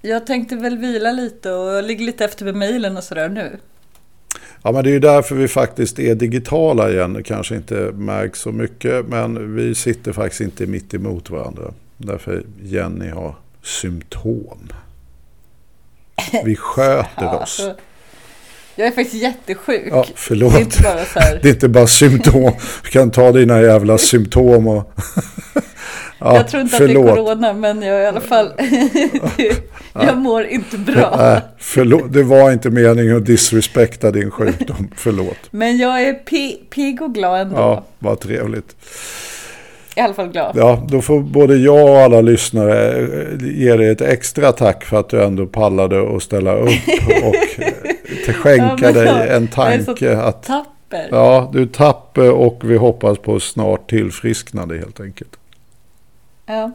[0.00, 3.56] Jag tänkte väl vila lite och ligga lite efter med mejlen och sådär nu.
[4.62, 7.12] Ja, men det är ju därför vi faktiskt är digitala igen.
[7.12, 11.62] Det kanske inte märks så mycket, men vi sitter faktiskt inte mitt emot varandra.
[11.96, 14.68] Därför Jenny har symptom.
[16.44, 17.68] Vi sköter oss.
[18.74, 19.88] Jag är faktiskt jättesjuk.
[19.90, 20.52] Ja, förlåt.
[20.52, 21.38] Det är inte bara, så här...
[21.42, 22.52] det är inte bara symptom.
[22.84, 24.92] Du kan ta dina jävla symptom och...
[26.18, 27.08] ja, jag tror inte förlåt.
[27.08, 28.52] att det är corona, men jag i alla fall...
[29.92, 31.14] jag mår inte bra.
[31.18, 32.12] Nej, förlåt.
[32.12, 34.90] Det var inte meningen att disrespekta din sjukdom.
[34.96, 35.38] Förlåt.
[35.50, 36.14] Men jag är
[36.70, 37.56] pigg och glad ändå.
[37.56, 38.76] Ja, vad trevligt
[39.96, 40.56] i alla fall glad.
[40.56, 45.00] Ja, då får både jag och alla lyssnare eh, ge dig ett extra tack för
[45.00, 46.68] att du ändå pallade att ställa upp
[47.22, 47.72] och eh,
[48.16, 50.04] skänka ja, dig en tanke.
[50.04, 51.08] Jag är att, tapper.
[51.10, 55.36] Ja, du är tapper och vi hoppas på snart tillfrisknande helt enkelt.
[56.46, 56.70] Ja,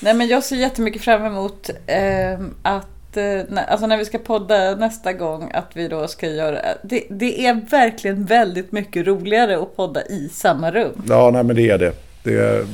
[0.00, 4.76] nej men jag ser jättemycket fram emot eh, att eh, Alltså när vi ska podda
[4.76, 9.76] nästa gång att vi då ska göra det, det är verkligen väldigt mycket roligare att
[9.76, 11.02] podda i samma rum.
[11.08, 11.92] Ja, nej men det är det.
[12.22, 12.66] Det är,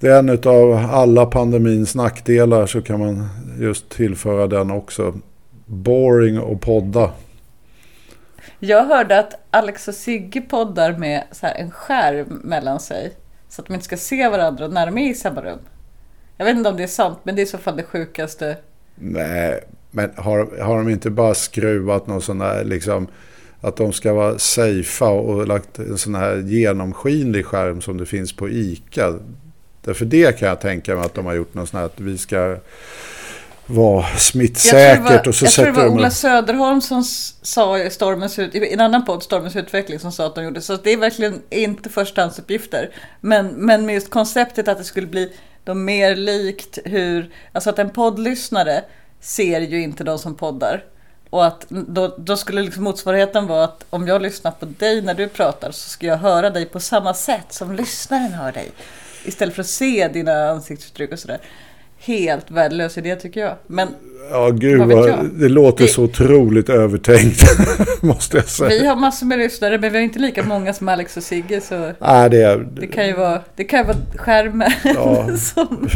[0.00, 5.14] det är en av alla pandemins nackdelar så kan man just tillföra den också.
[5.72, 7.12] Boring och podda.
[8.58, 13.12] Jag hörde att Alex och Sigge poddar med så här en skärm mellan sig.
[13.48, 15.58] Så att de inte ska se varandra när de är i samma rum.
[16.36, 18.56] Jag vet inte om det är sant, men det är i så fall det sjukaste.
[18.94, 19.60] Nej,
[19.90, 23.08] men har, har de inte bara skruvat någon sån där liksom
[23.60, 28.32] att de ska vara safea och lagt en sån här genomskinlig skärm som det finns
[28.32, 29.14] på ICA.
[29.84, 32.18] Därför det kan jag tänka mig att de har gjort något sånt här att vi
[32.18, 32.56] ska
[33.70, 35.00] vara smittsäkert.
[35.06, 37.04] Jag tror det var, och så jag tror det var Ola Söderholm som
[37.42, 40.76] sa i, Stormens, i en annan podd, Stormens utveckling, som sa att de gjorde så.
[40.76, 42.90] det är verkligen inte förstahandsuppgifter.
[43.20, 45.32] Men, men med just konceptet att det skulle bli
[45.64, 48.84] de mer likt hur, alltså att en poddlyssnare
[49.20, 50.84] ser ju inte de som poddar.
[51.30, 55.14] Och att då, då skulle liksom motsvarigheten vara att om jag lyssnar på dig när
[55.14, 58.70] du pratar så ska jag höra dig på samma sätt som lyssnaren hör dig.
[59.24, 61.40] Istället för att se dina ansiktsuttryck och sådär.
[62.00, 63.54] Helt värdelös idé tycker jag.
[63.66, 63.88] Men
[64.32, 67.42] Ja, gud Vad vad, det låter Det- så otroligt övertänkt.
[68.02, 68.68] måste jag säga.
[68.68, 71.60] vi har massor med lyssnare men vi har inte lika många som Alex och Sigge
[71.60, 75.36] så Nej, det, är, det kan ju vara, det kan ju vara skärmen Ja.
[75.36, 75.88] som...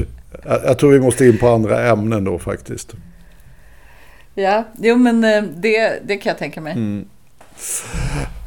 [0.44, 2.92] jag, jag tror vi måste in på andra ämnen då faktiskt.
[4.34, 6.72] Ja, jo men eh, det, det kan jag tänka mig.
[6.72, 7.04] Mm.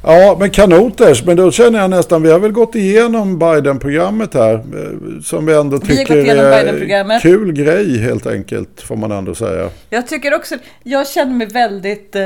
[0.03, 1.23] Ja, men kanoters.
[1.25, 4.53] Men då känner jag nästan, vi har väl gått igenom Biden-programmet här.
[4.53, 7.21] eh, Som vi ändå Vi tycker igenom är Biden-programmet.
[7.21, 8.81] kul grej helt enkelt.
[8.81, 9.69] Får man ändå säga.
[9.89, 12.21] Jag tycker också, jag känner mig väldigt eh,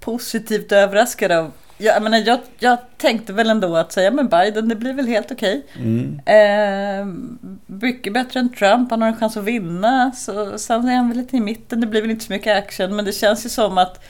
[0.00, 4.68] positivt överraskad av jag, jag, menar, jag, jag tänkte väl ändå att säga men Biden
[4.68, 5.62] det blir väl helt okej.
[6.26, 7.06] Eh,
[7.66, 10.12] mycket bättre än Trump, han har en chans att vinna.
[10.12, 12.96] Så, sen är han väl lite i mitten, det blir väl inte så mycket action.
[12.96, 14.04] Men det känns ju som att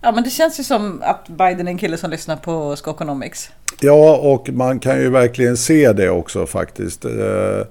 [0.00, 3.50] Ja men det känns ju som att Biden är en kille som lyssnar på Skokonomics.
[3.80, 7.04] Ja, och man kan ju verkligen se det också faktiskt.
[7.04, 7.62] Eh,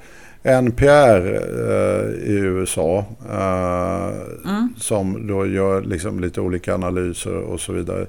[0.44, 1.36] NPR
[1.70, 4.12] eh, i USA eh,
[4.78, 8.08] som då gör liksom lite olika analyser och så vidare.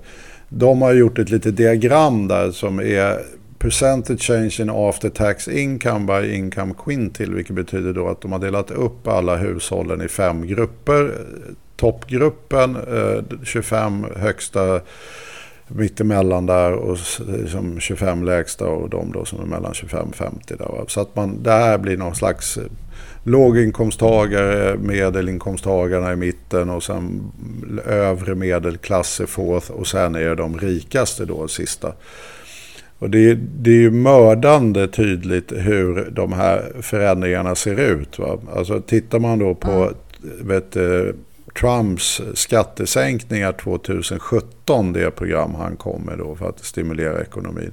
[0.49, 3.19] De har gjort ett litet diagram där som är
[3.59, 7.35] percentage change in after tax income by income quintile.
[7.35, 11.13] Vilket betyder då att de har delat upp alla hushållen i fem grupper.
[11.79, 14.81] Toppgruppen, eh, 25 högsta
[15.69, 20.17] mittemellan där och s- som 25 lägsta och de då som är mellan 25 och
[20.17, 20.55] 50.
[20.57, 20.85] Där?
[20.89, 22.65] Så att man, det här blir någon slags eh,
[23.25, 27.33] låginkomsttagare, medelinkomsttagarna i mitten och sen
[27.87, 31.93] övre medelklass är fourth och sen är de rikaste då sista.
[32.99, 38.19] Och det, är- det är ju mördande tydligt hur de här förändringarna ser ut.
[38.19, 38.39] Va?
[38.57, 39.91] Alltså tittar man då på
[40.41, 41.15] vet, du,
[41.61, 47.73] Trumps skattesänkningar 2017, det program han kom med då för att stimulera ekonomin.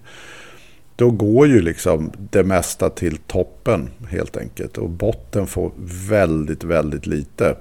[0.95, 4.77] Då går ju liksom det mesta till toppen helt enkelt.
[4.77, 5.71] Och botten får
[6.09, 7.55] väldigt, väldigt lite.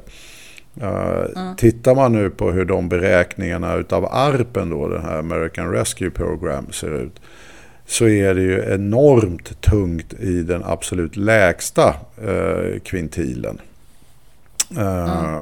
[0.83, 6.11] Uh, Tittar man nu på hur de beräkningarna utav ARPen då, den här American Rescue
[6.11, 7.21] Program ser ut.
[7.87, 13.61] Så är det ju enormt tungt i den absolut lägsta eh, kvintilen.
[14.77, 15.41] Eh,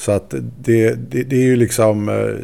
[0.00, 2.08] Så att det, det, det är ju liksom...
[2.08, 2.34] eh,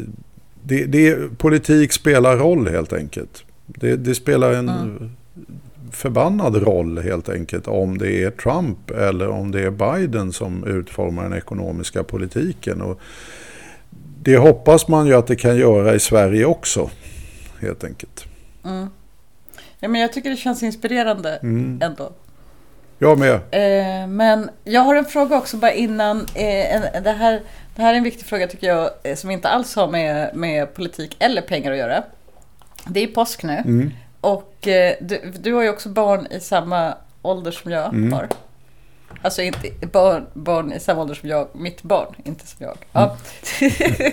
[0.68, 3.44] Det, det, politik spelar roll helt enkelt.
[3.66, 5.10] Det, det spelar en
[5.92, 11.22] förbannad roll helt enkelt om det är Trump eller om det är Biden som utformar
[11.22, 12.80] den ekonomiska politiken.
[12.82, 13.00] Och
[14.22, 16.90] det hoppas man ju att det kan göra i Sverige också.
[17.60, 18.24] Helt enkelt.
[19.80, 21.82] Ja, men jag tycker det känns inspirerande Mm.
[21.82, 22.12] ändå.
[22.98, 23.34] Jag med.
[23.34, 26.20] Eh, men jag har en fråga också bara innan.
[26.34, 27.42] Eh, det, här,
[27.76, 30.74] det här är en viktig fråga tycker jag eh, som inte alls har med, med
[30.74, 32.02] politik eller pengar att göra.
[32.86, 33.52] Det är påsk nu.
[33.52, 33.92] Mm.
[34.20, 38.12] Och eh, du, du har ju också barn i samma ålder som jag Mm.
[38.12, 38.28] har.
[39.22, 42.76] Alltså inte barn, barn i samma ålder som jag, mitt barn, inte som jag.
[42.92, 43.16] Ja.
[43.60, 44.12] Mm.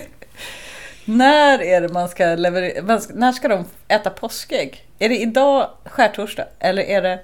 [1.04, 4.88] när är det man ska leverera, när ska de äta påskägg?
[4.98, 7.20] Är det idag skärtorsdag eller är det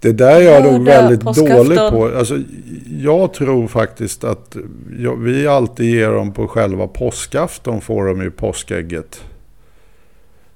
[0.00, 2.12] Det där är jag nog väldigt dålig på.
[2.18, 2.38] Alltså,
[3.00, 4.56] jag tror faktiskt att
[4.98, 9.20] jag, vi alltid ger dem på själva påskafton får de ju påskägget.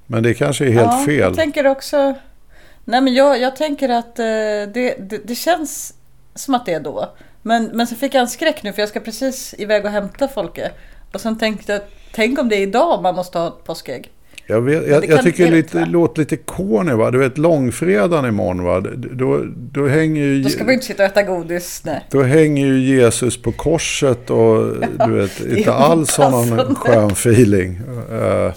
[0.07, 1.19] Men det kanske är helt ja, fel.
[1.19, 2.15] Jag tänker också...
[2.85, 5.95] Nej men jag, jag tänker att eh, det, det, det känns
[6.35, 7.11] som att det är då.
[7.43, 10.29] Men, men så fick jag en skräck nu för jag ska precis iväg och hämta
[10.29, 10.71] Folke.
[11.13, 11.83] Och sen tänkte jag,
[12.13, 14.11] tänk om det är idag man måste ha ett påskägg.
[14.49, 17.11] Jag, vet, jag, jag tycker det lite, låter lite corny va.
[17.11, 18.81] Du vet långfredagen imorgon va.
[18.97, 19.43] Då,
[19.73, 21.83] då, hänger ju, Då ska man inte sitta och äta godis.
[21.85, 22.05] Nej.
[22.11, 24.73] då hänger ju Jesus på korset och
[25.07, 27.81] du vet inte alls har någon skön feeling.
[28.13, 28.53] Eh,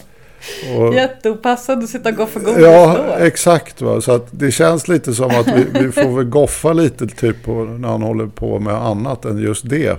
[0.77, 3.23] och, Jätteopassande att sitta och gå för godis Ja, då.
[3.25, 3.81] exakt.
[3.81, 4.01] Va?
[4.01, 7.51] Så att det känns lite som att vi, vi får väl goffa lite typ på,
[7.51, 9.97] när han håller på med annat än just det.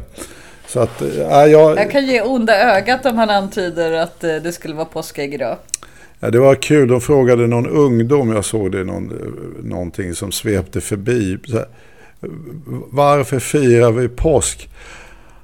[0.67, 4.53] Så att, äh, jag, Jag kan ge onda ögat om han antyder att eh, det
[4.53, 5.57] skulle vara påskägg idag.
[6.21, 9.13] Ja, det var kul, de frågade någon ungdom, jag såg det någon,
[9.63, 11.39] någonting som svepte förbi.
[11.53, 11.67] Här,
[12.91, 14.69] varför firar vi påsk?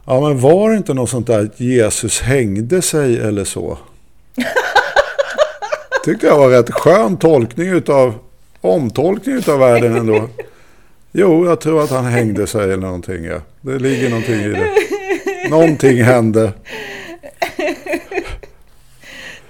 [0.05, 3.79] Ja, men var det inte något sånt där att Jesus hängde sig eller så?
[6.05, 8.15] Tyckte jag var rätt skön tolkning utav,
[8.61, 10.29] omtolkning utav världen ändå.
[11.13, 13.25] Jo, jag tror att han hängde sig eller någonting.
[13.25, 13.41] Ja.
[13.61, 14.71] Det ligger någonting i det.
[15.51, 16.53] Någonting hände.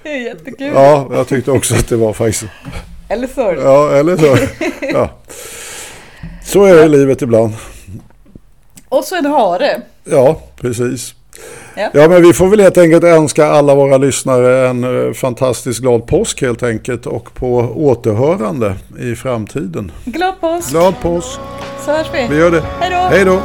[0.07, 0.71] Det är jättekul.
[0.73, 2.45] Ja, jag tyckte också att det var faktiskt...
[3.09, 3.59] Eller sorg.
[3.59, 4.37] Ja, eller så.
[4.93, 5.09] Ja.
[6.45, 7.53] Så är det i livet ibland.
[8.89, 9.81] Och så en hare.
[10.03, 11.13] Ja, precis.
[11.75, 11.89] Ja.
[11.93, 16.07] Ja, men vi får väl helt enkelt önska alla våra lyssnare en eh, fantastiskt glad
[16.07, 19.91] påsk helt enkelt och på återhörande i framtiden.
[20.05, 20.69] Glad påsk.
[20.69, 21.39] Glad påsk!
[21.85, 22.27] så hörs vi.
[22.29, 22.63] Vi gör det.
[23.09, 23.41] Hej då.